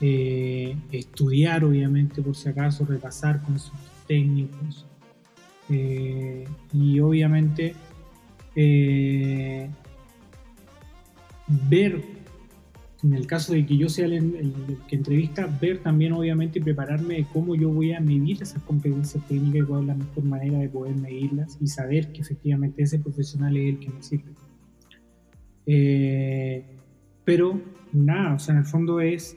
[0.00, 4.84] Eh, estudiar, obviamente, por si acaso, repasar conceptos técnicos.
[5.68, 7.76] Eh, y obviamente
[11.68, 12.20] ver
[13.02, 17.14] en el caso de que yo sea el, que entrevista, ver también obviamente y prepararme
[17.16, 20.58] de cómo yo voy a medir esas competencias técnicas y cuál es la mejor manera
[20.58, 24.32] de poder medirlas y saber que efectivamente ese profesional es el que me sirve.
[25.66, 26.64] Eh,
[27.24, 27.60] pero
[27.92, 29.36] nada, o sea, en el fondo es,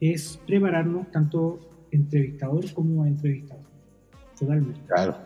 [0.00, 3.64] es prepararnos tanto entrevistador como entrevistador.
[4.38, 4.80] Totalmente.
[4.86, 5.16] Claro.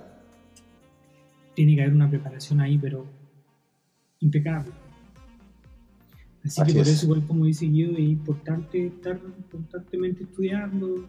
[1.55, 3.07] Tiene que haber una preparación ahí, pero
[4.20, 4.72] impecable.
[6.47, 9.20] Así, que por eso, igual como dice Guido, es importante estar
[9.51, 11.05] constantemente estudiando.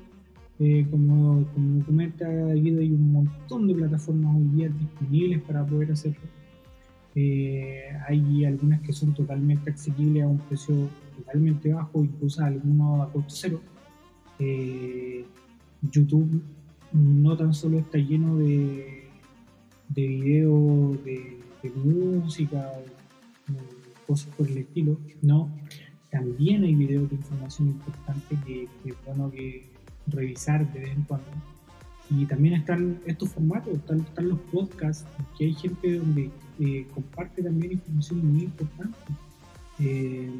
[0.59, 5.91] Eh, como, como comenta Guido, hay un montón de plataformas hoy día disponibles para poder
[5.91, 6.27] hacerlo.
[7.13, 10.75] Eh, hay algunas que son totalmente accesibles a un precio
[11.15, 13.61] totalmente bajo, incluso algunos a costo cero.
[14.39, 15.25] Eh,
[15.91, 16.41] YouTube
[16.93, 19.07] no tan solo está lleno de,
[19.89, 22.71] de videos de, de música,
[24.07, 25.49] cosas por el estilo, ¿no?
[26.09, 29.69] También hay videos de información importante que, es bueno que
[30.07, 31.27] revisar de vez en cuando.
[32.09, 35.05] Y también están estos formatos, están, los podcasts,
[35.37, 38.97] que hay gente donde eh, comparte también información muy importante.
[39.79, 40.31] Eh,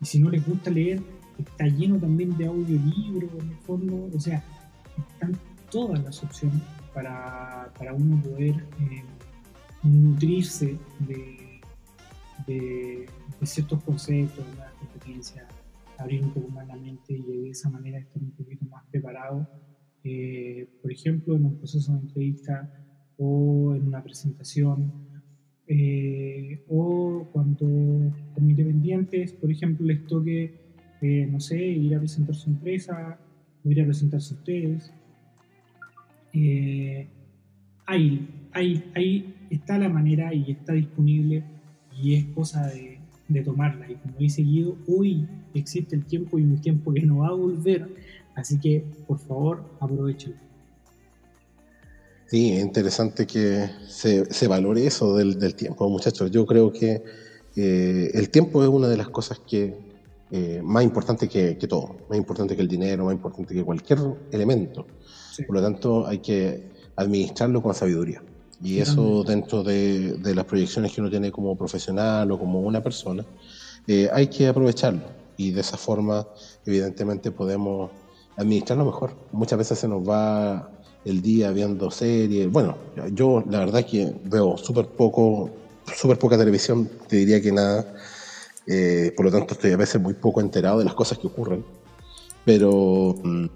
[0.00, 1.00] y si no les gusta leer,
[1.38, 4.44] está lleno también de audiolibros, el fondo, o sea,
[5.12, 5.38] están
[5.70, 6.60] todas las opciones
[6.92, 9.02] para, para uno poder eh,
[9.82, 11.37] nutrirse de,
[12.48, 13.06] de,
[13.42, 15.46] ciertos conceptos, de las competencias,
[15.98, 19.46] abrir un poco más la mente y de esa manera estar un poquito más preparado,
[20.02, 22.72] eh, por ejemplo, en un proceso de entrevista
[23.16, 24.92] o en una presentación,
[25.66, 27.66] eh, o cuando
[28.34, 30.54] como independientes, por ejemplo, les toque,
[31.02, 33.18] eh, no sé, ir a presentar su empresa
[33.64, 34.92] o ir a presentarse ustedes.
[37.86, 41.42] ahí, ahí, ahí está la manera y está disponible
[42.00, 42.98] y es cosa de,
[43.42, 43.90] tomarla.
[43.90, 47.32] Y como dice Guido, hoy existe el tiempo y un tiempo que no va a
[47.32, 47.88] volver,
[48.34, 50.34] así que por favor aprovechen.
[52.26, 56.30] Sí, es interesante que se, valore eso del, tiempo, muchachos.
[56.30, 57.02] Yo creo que
[57.56, 59.74] eh, el tiempo es una de las cosas que
[60.30, 63.98] eh, más importante que, todo, más importante que el dinero, más importante que cualquier
[64.30, 64.86] elemento.
[65.46, 68.22] Por lo tanto, hay que administrarlo con sabiduría.
[68.62, 73.24] Y eso dentro de, las proyecciones que uno tiene como profesional o como una persona,
[73.86, 75.02] eh, hay que aprovecharlo.
[75.36, 76.26] Y de esa forma,
[76.66, 77.90] evidentemente, podemos
[78.36, 79.14] administrarlo mejor.
[79.32, 80.70] Muchas veces se nos va
[81.04, 82.50] el día viendo series.
[82.50, 82.76] Bueno,
[83.12, 85.50] yo la verdad que veo súper poco,
[85.94, 87.94] súper poca televisión, te diría que nada.
[88.66, 91.64] Eh, por lo tanto, estoy a veces muy poco enterado de las cosas que ocurren.
[92.44, 93.46] Pero mm,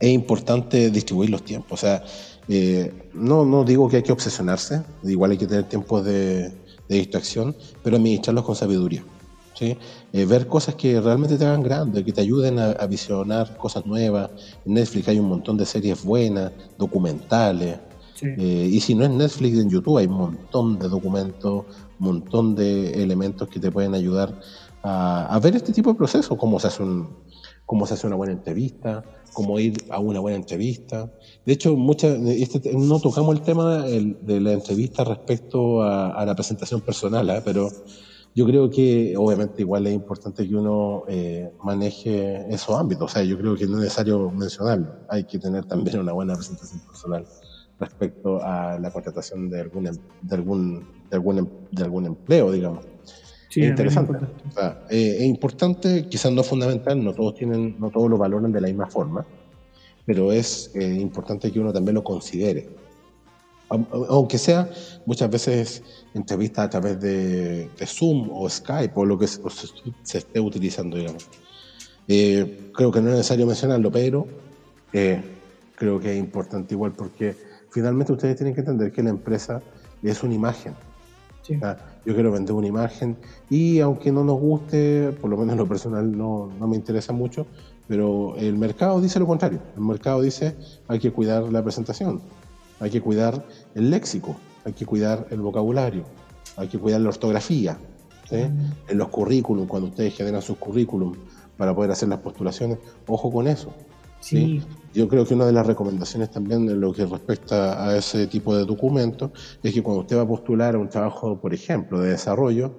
[0.00, 1.72] es importante distribuir los tiempos.
[1.72, 2.04] O sea,
[2.48, 6.52] eh, no, no digo que hay que obsesionarse, igual hay que tener tiempos de,
[6.88, 9.04] distracción, pero administrarlos con sabiduría.
[9.54, 9.76] ¿sí?
[10.14, 14.30] Eh, ver cosas que realmente te hagan grande, que te ayuden a, visionar cosas nuevas.
[14.64, 17.78] En Netflix hay un montón de series buenas, documentales.
[18.22, 21.66] Eh, y si no es Netflix, en YouTube hay un montón de documentos,
[22.00, 24.40] un montón de elementos que te pueden ayudar
[24.82, 27.08] a, a ver este tipo de procesos, cómo se hace un,
[27.68, 29.04] cómo se hace una buena entrevista,
[29.34, 31.12] cómo ir a una buena entrevista.
[31.44, 36.80] De hecho, muchas, este, no tocamos el tema de la entrevista respecto a, la presentación
[36.80, 37.42] personal, ¿eh?
[37.44, 37.68] pero
[38.34, 43.10] yo creo que obviamente igual es importante que uno eh, maneje esos ámbitos.
[43.10, 44.90] O sea, yo creo que no es necesario mencionarlo.
[45.10, 47.26] Hay que tener también una buena presentación personal
[47.78, 52.50] respecto a la contratación de algún, em, de algún, de algún, em, de algún empleo,
[52.50, 52.86] digamos
[53.62, 54.26] es interesante.
[54.90, 58.68] Eh, es importante, quizás no fundamental, no todos tienen, no todos lo valoran de la
[58.68, 59.24] misma forma,
[60.04, 62.68] pero es eh, importante que uno también lo considere.
[63.68, 64.70] Aunque sea
[65.04, 65.82] muchas veces
[66.14, 71.26] entrevistas a través de, Zoom o Skype o lo que se, esté utilizando, digamos.
[72.06, 74.26] Eh, creo que no es necesario mencionarlo, pero
[74.90, 77.36] creo que es importante igual porque
[77.70, 79.60] finalmente ustedes tienen que entender que la empresa
[80.02, 80.74] es una imagen
[82.08, 83.18] yo quiero vender una imagen
[83.50, 87.12] y aunque no nos guste, por lo menos en lo personal no, no me interesa
[87.12, 87.46] mucho,
[87.86, 89.60] pero el mercado dice lo contrario.
[89.76, 90.56] El mercado dice
[90.88, 92.22] hay que cuidar la presentación,
[92.80, 93.44] hay que cuidar
[93.74, 96.04] el léxico, hay que cuidar el vocabulario,
[96.56, 97.76] hay que cuidar la ortografía.
[98.30, 98.90] Mm.
[98.90, 101.18] En los currículums, cuando ustedes generan sus currículums
[101.58, 103.70] para poder hacer las postulaciones, ojo con eso.
[104.20, 104.62] Sí.
[104.94, 108.56] Yo creo que una de las recomendaciones también en lo que respecta a ese tipo
[108.56, 109.30] de documentos
[109.62, 112.74] es que cuando usted va a postular a un trabajo, por ejemplo, de desarrollo,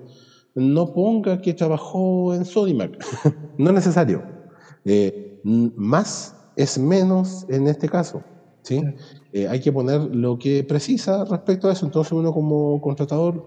[0.56, 2.98] no ponga que trabajó en Sodimac.
[3.58, 4.24] no es necesario.
[4.86, 8.24] Eh, más es menos en este caso.
[8.64, 8.84] ¿sí?
[9.32, 11.86] Eh, hay que poner lo que precisa respecto a eso.
[11.86, 13.46] Entonces uno como contratador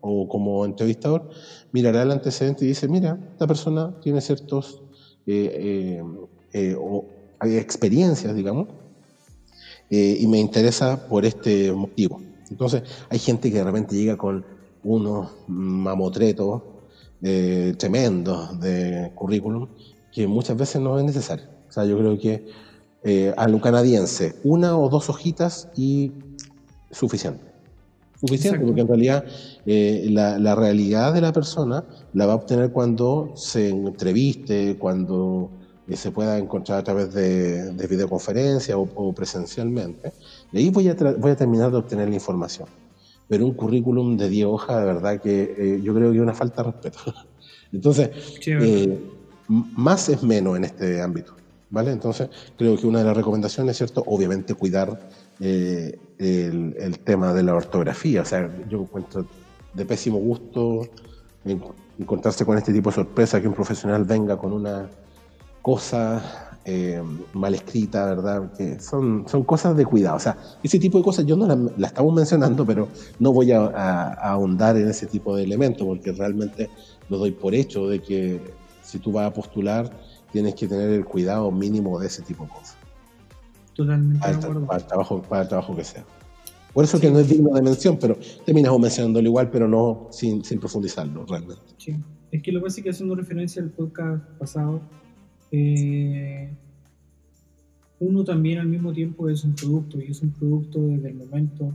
[0.00, 1.28] o como entrevistador
[1.72, 4.82] mirará el antecedente y dice, mira, esta persona tiene ciertos
[5.26, 6.00] eh,
[7.46, 8.68] experiencias, digamos,
[9.90, 12.20] y me interesa por este motivo.
[12.50, 14.44] Entonces hay gente que de repente llega con
[14.82, 16.62] unos mamotretos
[17.22, 19.68] eh, tremendos de currículum
[20.12, 21.46] que muchas veces no es necesario.
[21.68, 22.46] O sea, yo creo que
[23.02, 26.12] eh, a un canadiense una o dos hojitas y
[26.90, 27.42] suficiente.
[28.20, 29.24] Suficiente, porque en realidad
[29.66, 35.50] eh, la, realidad de la persona la va a obtener cuando se entreviste, cuando
[35.88, 40.12] eh, se pueda encontrar a través de, videoconferencia o, presencialmente.
[40.52, 42.68] Y ahí voy a, voy a terminar de obtener la información
[43.28, 46.34] pero un currículum de 10 hojas, de verdad que eh, yo creo que es una
[46.34, 46.98] falta de respeto.
[47.72, 48.10] Entonces,
[48.46, 48.98] eh,
[49.48, 51.34] más es menos en este ámbito,
[51.70, 51.90] ¿vale?
[51.90, 54.04] Entonces, creo que una de las recomendaciones es, ¿cierto?
[54.06, 55.08] Obviamente cuidar
[55.40, 59.26] eh, el, tema de la ortografía, o sea, yo encuentro
[59.72, 60.86] de pésimo gusto
[61.98, 64.88] encontrarse con este tipo de sorpresa, que un profesional venga con una
[65.64, 67.02] cosa eh,
[67.32, 68.52] mal escrita, ¿verdad?
[68.52, 70.16] Que son, son cosas de cuidado.
[70.16, 72.86] O sea, ese tipo de cosas yo no las la estamos mencionando, pero
[73.18, 76.68] no voy a, ahondar en ese tipo de elementos, porque realmente
[77.08, 78.42] lo doy por hecho de que
[78.82, 79.90] si tú vas a postular,
[80.32, 82.76] tienes que tener el cuidado mínimo de ese tipo de cosas.
[83.72, 84.34] Totalmente para,
[84.76, 86.04] el trabajo, para el trabajo que sea.
[86.74, 90.44] Por eso que no es digno de mención, pero terminamos mencionándolo igual, pero no sin,
[90.44, 91.62] sin profundizarlo realmente.
[91.78, 91.96] Sí,
[92.32, 94.82] es que lo que pasa es que haciendo referencia al podcast pasado,
[95.56, 96.48] eh,
[98.00, 101.72] uno también al mismo tiempo es un producto y es un producto desde el momento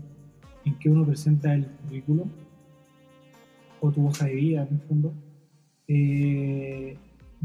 [0.66, 2.26] en que uno presenta el currículo
[3.80, 5.14] o tu hoja de vida en el fondo,
[5.88, 6.98] eh,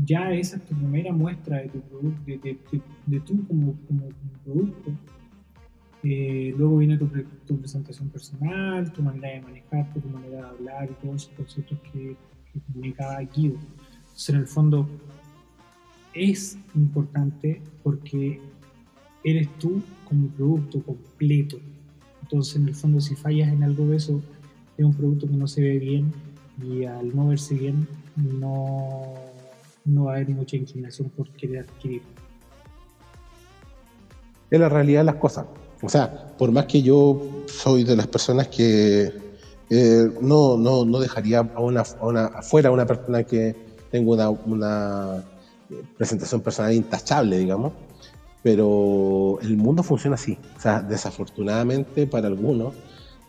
[0.04, 1.80] ya esa es tu primera muestra de tu,
[2.26, 2.58] de,
[3.06, 4.08] de, tú como, como,
[4.44, 4.90] producto.
[6.02, 7.08] Eh, luego viene tu,
[7.56, 12.16] presentación personal, tu manera de manejarte, tu manera de hablar y todos esos conceptos que,
[12.52, 13.54] que comunicaba Guido.
[13.54, 14.88] Entonces, en el fondo,
[16.14, 18.40] es importante porque
[19.24, 21.58] eres tú como producto completo.
[22.22, 24.22] Entonces, en el fondo, si fallas en algo de eso,
[24.76, 26.12] es un producto que no se ve bien
[26.62, 27.86] y al no verse bien,
[28.16, 29.14] no,
[29.84, 32.02] no va a haber mucha inclinación por querer adquirir.
[34.50, 35.46] Es la realidad de las cosas.
[35.82, 39.12] O sea, por más que yo soy de las personas que
[39.70, 43.54] eh, no, no, no, dejaría a una, a una, afuera a una persona que
[43.90, 45.24] tenga una
[45.96, 47.72] presentación personal intachable, digamos,
[48.42, 50.38] pero el mundo funciona así.
[50.56, 52.74] O sea, desafortunadamente para algunos,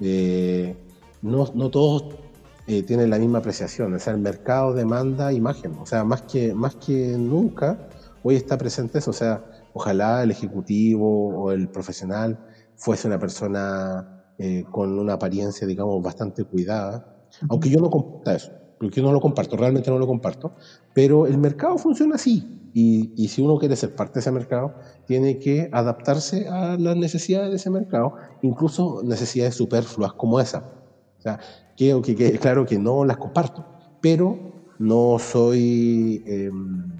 [0.01, 0.75] eh,
[1.21, 2.15] no, no, todos
[2.67, 3.93] eh, tienen la misma apreciación.
[3.93, 5.73] O sea, el mercado demanda imagen.
[5.79, 7.79] O sea, más que, más que nunca,
[8.23, 9.11] hoy está presente eso.
[9.11, 12.37] O sea, ojalá el ejecutivo o el profesional
[12.75, 17.05] fuese una persona eh, con una apariencia, digamos, bastante cuidada.
[17.49, 20.53] Aunque yo no comparta eso porque yo no lo comparto, realmente no lo comparto,
[20.93, 22.61] pero el mercado funciona así.
[22.73, 24.75] Y, y, si uno quiere ser parte de ese mercado,
[25.07, 30.73] tiene que adaptarse a las necesidades de ese mercado, incluso necesidades superfluas como esa.
[31.17, 31.39] O sea,
[31.77, 33.65] quiero que quede claro que no las comparto,
[34.01, 34.37] pero
[34.77, 36.91] no soy, em,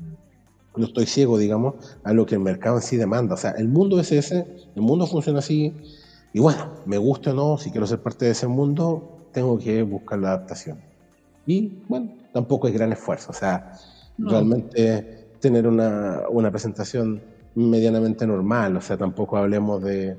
[0.78, 3.34] no estoy ciego, digamos, a lo que el mercado en sí demanda.
[3.34, 5.74] O sea, el mundo es ese, el mundo funciona así,
[6.34, 9.84] y bueno, me gusta o no, si quiero ser parte de ese mundo, tengo que
[9.84, 10.95] buscar la adaptación.
[11.46, 13.32] Y bueno, tampoco es gran esfuerzo.
[13.32, 13.74] O sea,
[14.18, 17.22] realmente tener una, una, presentación
[17.56, 18.78] medianamente normal.
[18.78, 20.18] O sea, tampoco hablemos de.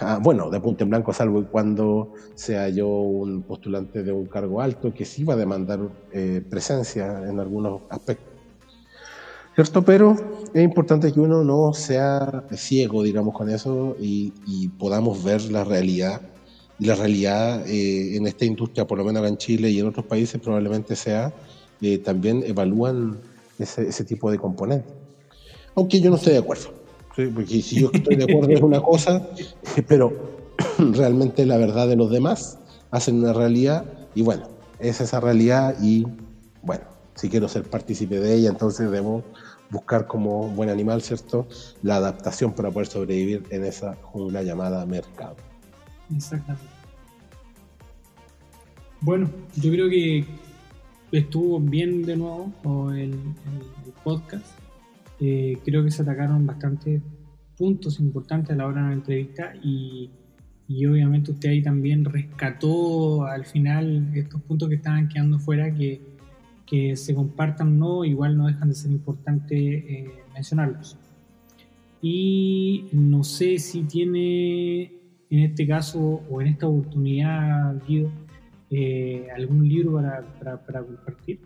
[0.00, 4.62] Ah, bueno, de punto en blanco, salvo cuando sea yo un postulante de un cargo
[4.62, 5.80] alto que sí va a demandar
[6.12, 8.32] eh, presencia en algunos aspectos.
[9.54, 9.82] ¿Cierto?
[9.82, 10.16] Pero
[10.52, 15.64] es importante que uno no sea ciego, digamos, con eso y, y podamos ver la
[15.64, 16.20] realidad
[16.78, 20.40] la realidad eh, en esta industria, por lo menos en Chile y en otros países,
[20.40, 21.32] probablemente sea,
[21.80, 23.18] eh, también evalúan
[23.58, 24.92] ese, tipo de componentes.
[25.74, 26.74] Aunque yo no estoy de acuerdo.
[27.34, 29.26] Porque si yo estoy de acuerdo es una cosa,
[29.88, 30.12] pero
[30.78, 32.58] realmente la verdad de los demás
[32.90, 34.48] hacen una realidad y bueno,
[34.78, 36.06] es esa realidad y
[36.62, 39.24] bueno, si quiero ser partícipe de ella, entonces debo
[39.70, 41.46] buscar como buen animal, ¿cierto?
[41.82, 45.36] La adaptación para poder sobrevivir en esa jungla llamada mercado.
[46.14, 46.66] Exactamente.
[49.00, 50.24] Bueno, yo creo que
[51.12, 53.18] estuvo bien de nuevo el,
[54.02, 54.46] podcast.
[55.20, 57.02] eh, creo que se atacaron bastantes
[57.56, 60.10] puntos importantes a la hora de la entrevista y,
[60.86, 66.00] obviamente usted ahí también rescató al final estos puntos que estaban quedando fuera que,
[66.66, 70.96] que se compartan no, igual no dejan de ser importantes eh, mencionarlos.
[72.02, 74.92] Y no sé si tiene
[75.30, 78.10] en este caso o en esta oportunidad, Guido,
[78.70, 81.40] eh, algún libro para, compartir.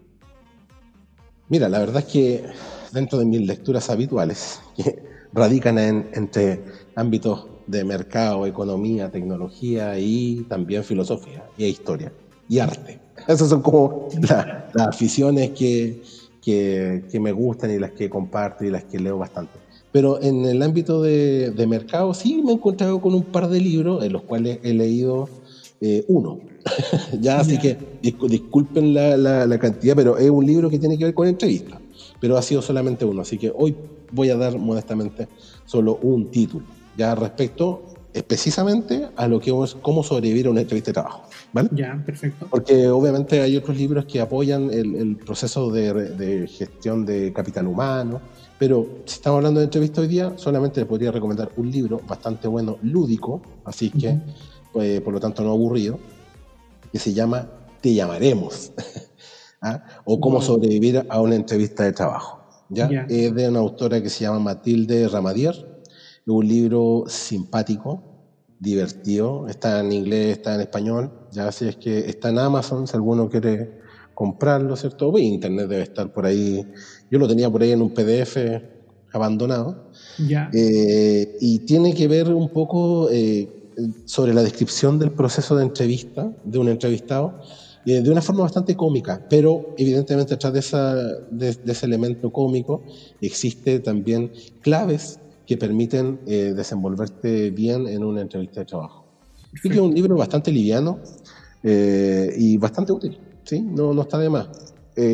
[1.49, 2.45] Mira, la verdad es que
[2.93, 5.03] dentro de mis lecturas habituales, que
[5.33, 6.65] radican en, entre
[6.95, 12.13] ámbitos de mercado, economía, tecnología y también filosofía y historia
[12.49, 13.01] y arte.
[13.29, 16.03] Esas son como las aficiones que,
[16.43, 19.53] que, me gustan y las que comparto y las que leo bastante.
[19.93, 23.61] Pero en el ámbito de, de mercado sí me he encontrado con un par de
[23.61, 25.29] libros en los cuales he leído
[25.81, 26.39] eh, uno.
[27.21, 31.15] ya, así que disculpen la, la, cantidad, pero es un libro que tiene que ver
[31.15, 31.81] con entrevistas.
[32.21, 33.75] Pero ha sido solamente uno, así que hoy
[34.13, 35.27] voy a dar modestamente
[35.65, 36.67] solo un título.
[36.97, 37.83] Ya respecto
[38.27, 41.23] precisamente a lo que es cómo sobrevivir a una entrevista de trabajo.
[41.53, 41.69] ¿vale?
[41.73, 42.47] Ya, perfecto.
[42.51, 47.67] Porque obviamente hay otros libros que apoyan el, el proceso de, de, gestión de capital
[47.67, 48.21] humano,
[48.61, 52.47] pero si estamos hablando de entrevista hoy día, solamente le podría recomendar un libro bastante
[52.47, 54.21] bueno, lúdico, así que
[54.71, 55.99] pues, por lo tanto no aburrido,
[56.93, 57.49] que se llama
[57.81, 58.73] Te llamaremos,
[59.63, 59.83] ¿Ah?
[60.05, 62.43] o Cómo sobrevivir a una entrevista de trabajo.
[62.69, 62.87] ¿ya?
[63.09, 65.55] Es de una autora que se llama Matilde Ramadier,
[65.87, 68.03] es un libro simpático,
[68.59, 72.95] divertido, está en inglés, está en español, ya así es que está en Amazon, si
[72.95, 73.80] alguno quiere
[74.21, 75.11] comprarlo, ¿cierto?
[75.11, 76.67] Pues internet debe estar por ahí,
[77.11, 78.37] yo lo tenía por ahí en un PDF
[79.13, 80.51] abandonado, ya.
[80.53, 83.09] Eh, y tiene que ver un poco...
[83.11, 83.57] Eh,
[84.05, 87.41] sobre la descripción del proceso de entrevista de un entrevistado
[87.87, 90.95] eh, de una forma bastante cómica, pero evidentemente detrás de, esa,
[91.31, 92.83] de, ese elemento cómico
[93.23, 99.07] existe también claves que permiten eh, desenvolverte bien en una entrevista de trabajo.
[99.65, 100.99] Y que es un libro bastante liviano
[101.63, 103.61] eh, y bastante útil, ¿sí?
[103.61, 104.49] No, no está de más.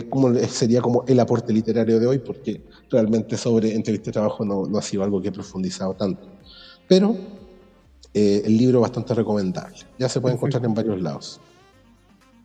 [0.09, 4.67] como, sería como el aporte literario de hoy, porque realmente sobre entrevista de trabajo no,
[4.67, 6.29] no ha sido algo que he profundizado tanto.
[6.89, 7.17] Pero
[8.19, 9.77] eh, el libro bastante recomendable.
[9.99, 11.39] Ya se puede encontrar en varios lados.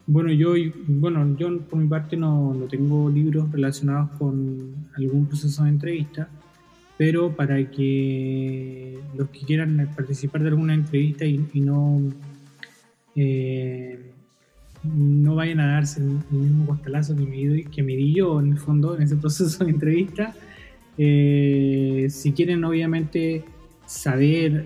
[0.05, 0.53] Bueno, yo,
[0.85, 6.27] bueno, yo por mi parte no, no, tengo libros relacionados con algún proceso de entrevista,
[6.97, 12.01] pero para que los que quieran participar de alguna entrevista y, no,
[13.15, 14.11] eh,
[14.83, 18.53] no vayan a darse el, mismo costalazo que me, di, que me di yo en
[18.53, 20.33] el fondo en ese proceso de entrevista,
[20.97, 23.43] eh, si quieren obviamente
[23.85, 24.65] saber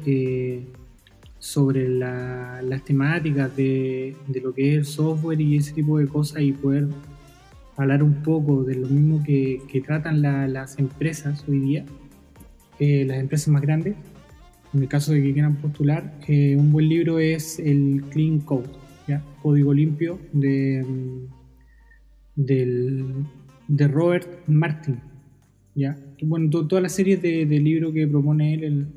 [1.39, 6.51] sobre las temáticas de, lo que es el software y ese tipo de cosas y
[6.53, 6.87] poder
[7.77, 11.85] hablar un poco de lo mismo que, tratan las empresas hoy día,
[12.79, 13.95] eh, las empresas más grandes.
[14.73, 18.69] En el caso de que quieran postular, eh, un buen libro es el Clean Code,
[19.07, 19.23] ¿ya?
[19.41, 20.85] Código Limpio de,
[22.35, 24.99] de Robert Martin.
[25.75, 25.97] ¿ya?
[26.21, 28.87] Bueno, toda la serie de, libros que propone él, el,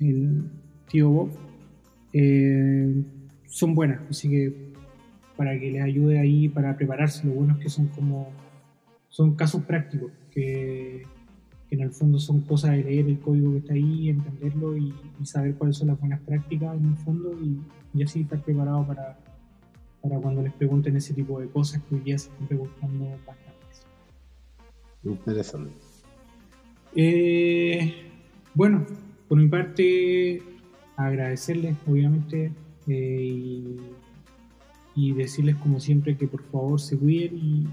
[0.00, 0.42] el
[0.90, 1.30] tío Bob,
[2.12, 3.02] eh,
[3.46, 4.52] son buenas, así que
[5.36, 8.30] para que les ayude ahí para prepararse, lo bueno es que son como
[9.08, 11.04] son casos prácticos, que,
[11.70, 14.94] en el fondo son cosas de leer el código que está ahí, entenderlo y,
[15.24, 19.18] saber cuáles son las buenas prácticas en el fondo y, así estar preparado para,
[20.00, 23.86] para cuando les pregunten ese tipo de cosas que hoy día se están preguntando bastantes.
[25.04, 25.72] Interesante.
[26.94, 27.92] Eh,
[28.54, 28.86] bueno,
[29.28, 30.42] por mi parte
[30.96, 32.52] agradecerles, obviamente,
[32.86, 33.76] eh,
[34.94, 37.66] y, decirles, como siempre, que por favor se cuiden y,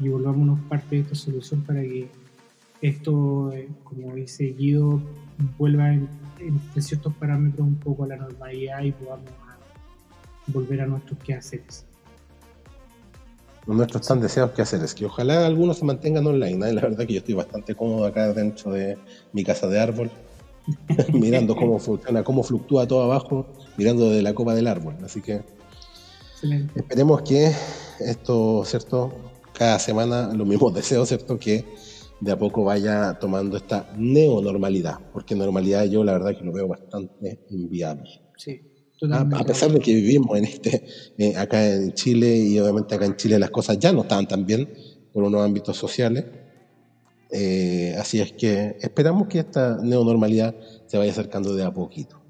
[0.00, 2.08] y volvámonos parte de esta solución para que
[2.84, 5.00] esto, eh, como dice Guido,
[5.56, 6.06] vuelva en,
[6.78, 9.30] ciertos parámetros un poco a la normalidad y podamos
[10.48, 11.86] volver a nuestros quehaceres.
[13.66, 16.68] Nuestros tan deseados quehaceres, que ojalá algunos se mantengan online.
[16.68, 16.72] ¿eh?
[16.74, 18.98] La verdad que yo estoy bastante cómodo acá dentro de
[19.32, 20.10] mi casa de árbol
[21.14, 23.46] mirando cómo funciona, cómo fluctúa todo abajo,
[23.78, 24.96] mirando de la copa del árbol.
[25.02, 25.40] Así que
[26.74, 27.50] esperemos que
[28.00, 29.14] esto, ¿cierto?
[29.54, 31.38] Cada semana los mismos deseos, ¿cierto?
[31.38, 31.64] Que
[32.20, 36.68] de a poco vaya tomando esta neonormalidad, porque normalidad yo la verdad que lo veo
[36.68, 38.10] bastante inviable.
[38.36, 38.60] Sí.
[39.12, 40.86] A, pesar de que vivimos en este,
[41.18, 44.46] eh, acá en Chile y obviamente acá en Chile las cosas ya no están tan
[44.46, 44.72] bien
[45.12, 46.24] por unos ámbitos sociales,
[47.30, 50.54] eh, así es que esperamos que esta neonormalidad
[50.86, 52.24] se vaya acercando de a poquito.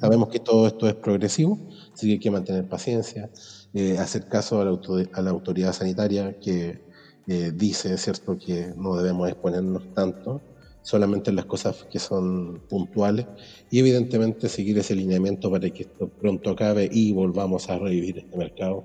[0.00, 1.58] Sabemos que todo esto es progresivo,
[1.92, 3.30] así que hay que mantener paciencia,
[3.74, 6.84] eh, hacer caso a la, autoridad sanitaria que
[7.26, 10.40] eh, dice, ¿cierto?, que no debemos exponernos tanto,
[10.82, 13.26] solamente en las cosas que son puntuales
[13.70, 18.36] y evidentemente seguir ese lineamiento para que esto pronto acabe y volvamos a revivir este
[18.36, 18.84] mercado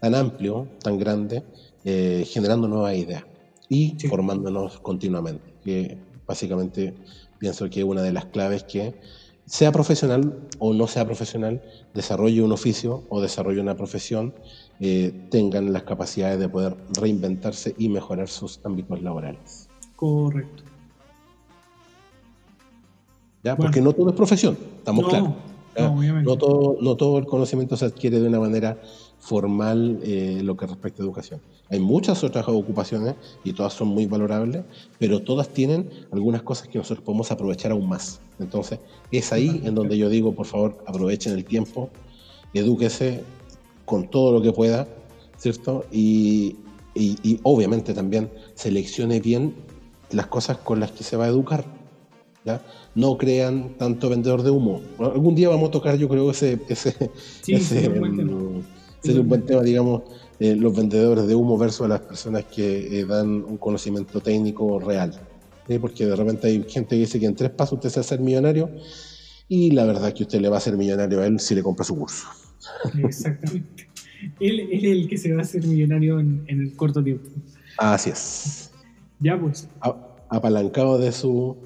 [0.00, 1.44] tan amplio, tan grande,
[1.84, 3.24] eh, generando nuevas ideas
[3.68, 6.94] y formándonos continuamente, que básicamente
[7.38, 8.98] pienso que es una de las claves que
[9.46, 11.62] sea profesional o no sea profesional,
[11.94, 14.34] desarrolle un oficio o desarrolle una profesión,
[14.80, 19.68] eh, tengan las capacidades de poder reinventarse y mejorar sus ámbitos laborales.
[19.96, 20.62] Correcto.
[23.42, 23.56] ¿Ya?
[23.56, 25.30] Porque no todo es profesión, estamos claros.
[26.24, 28.80] No, todo, no todo el conocimiento se adquiere de una manera
[29.20, 31.40] formal eh, lo que respecta a educación.
[31.70, 33.14] Hay muchas otras ocupaciones
[33.44, 34.64] y todas son muy valorables,
[34.98, 38.20] pero todas tienen algunas cosas que nosotros podemos aprovechar aún más.
[38.38, 38.80] Entonces,
[39.12, 41.90] es ahí en donde yo digo, por favor, aprovechen el tiempo,
[42.54, 43.22] edúquese
[43.88, 44.86] con todo lo que pueda,
[45.36, 45.84] ¿cierto?
[45.90, 46.56] Y,
[46.94, 49.54] y obviamente también seleccione bien
[50.10, 51.64] las cosas con las que se va a educar.
[52.44, 52.62] ¿ya?
[52.94, 54.80] No crean tanto vendedor de humo.
[54.98, 57.10] Algún día vamos a tocar, yo creo, ese, ese,
[57.46, 57.80] ese,
[59.00, 60.02] sería un buen tema, digamos,
[60.40, 65.12] eh, los vendedores de humo versus las personas que eh, dan un conocimiento técnico real.
[65.80, 68.06] Porque de repente hay gente que dice que en tres pasos usted se va a
[68.06, 68.70] hacer millonario
[69.48, 71.62] y la verdad es que usted le va a hacer millonario a él si le
[71.62, 72.26] compra su curso.
[73.04, 73.88] Exactamente.
[74.40, 77.28] él, es el que se va a hacer millonario en, el corto tiempo.
[77.76, 78.72] Así es.
[79.20, 79.68] Ya pues.
[80.28, 81.56] apalancado de su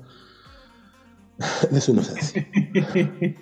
[1.70, 2.46] de su inocencia.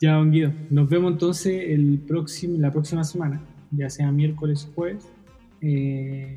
[0.00, 0.52] Ya, don Guido.
[0.70, 3.40] Nos vemos entonces el próximo, la próxima semana,
[3.72, 5.04] ya sea miércoles o jueves,
[5.60, 6.36] eh,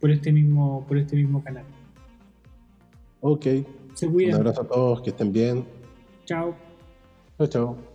[0.00, 1.64] por, este mismo, por este mismo canal.
[3.20, 3.46] Ok.
[3.92, 4.36] Se cuidan.
[4.36, 5.64] Un abrazo a todos, que estén bien.
[6.24, 6.54] Chao.
[7.36, 7.89] Chao, chao.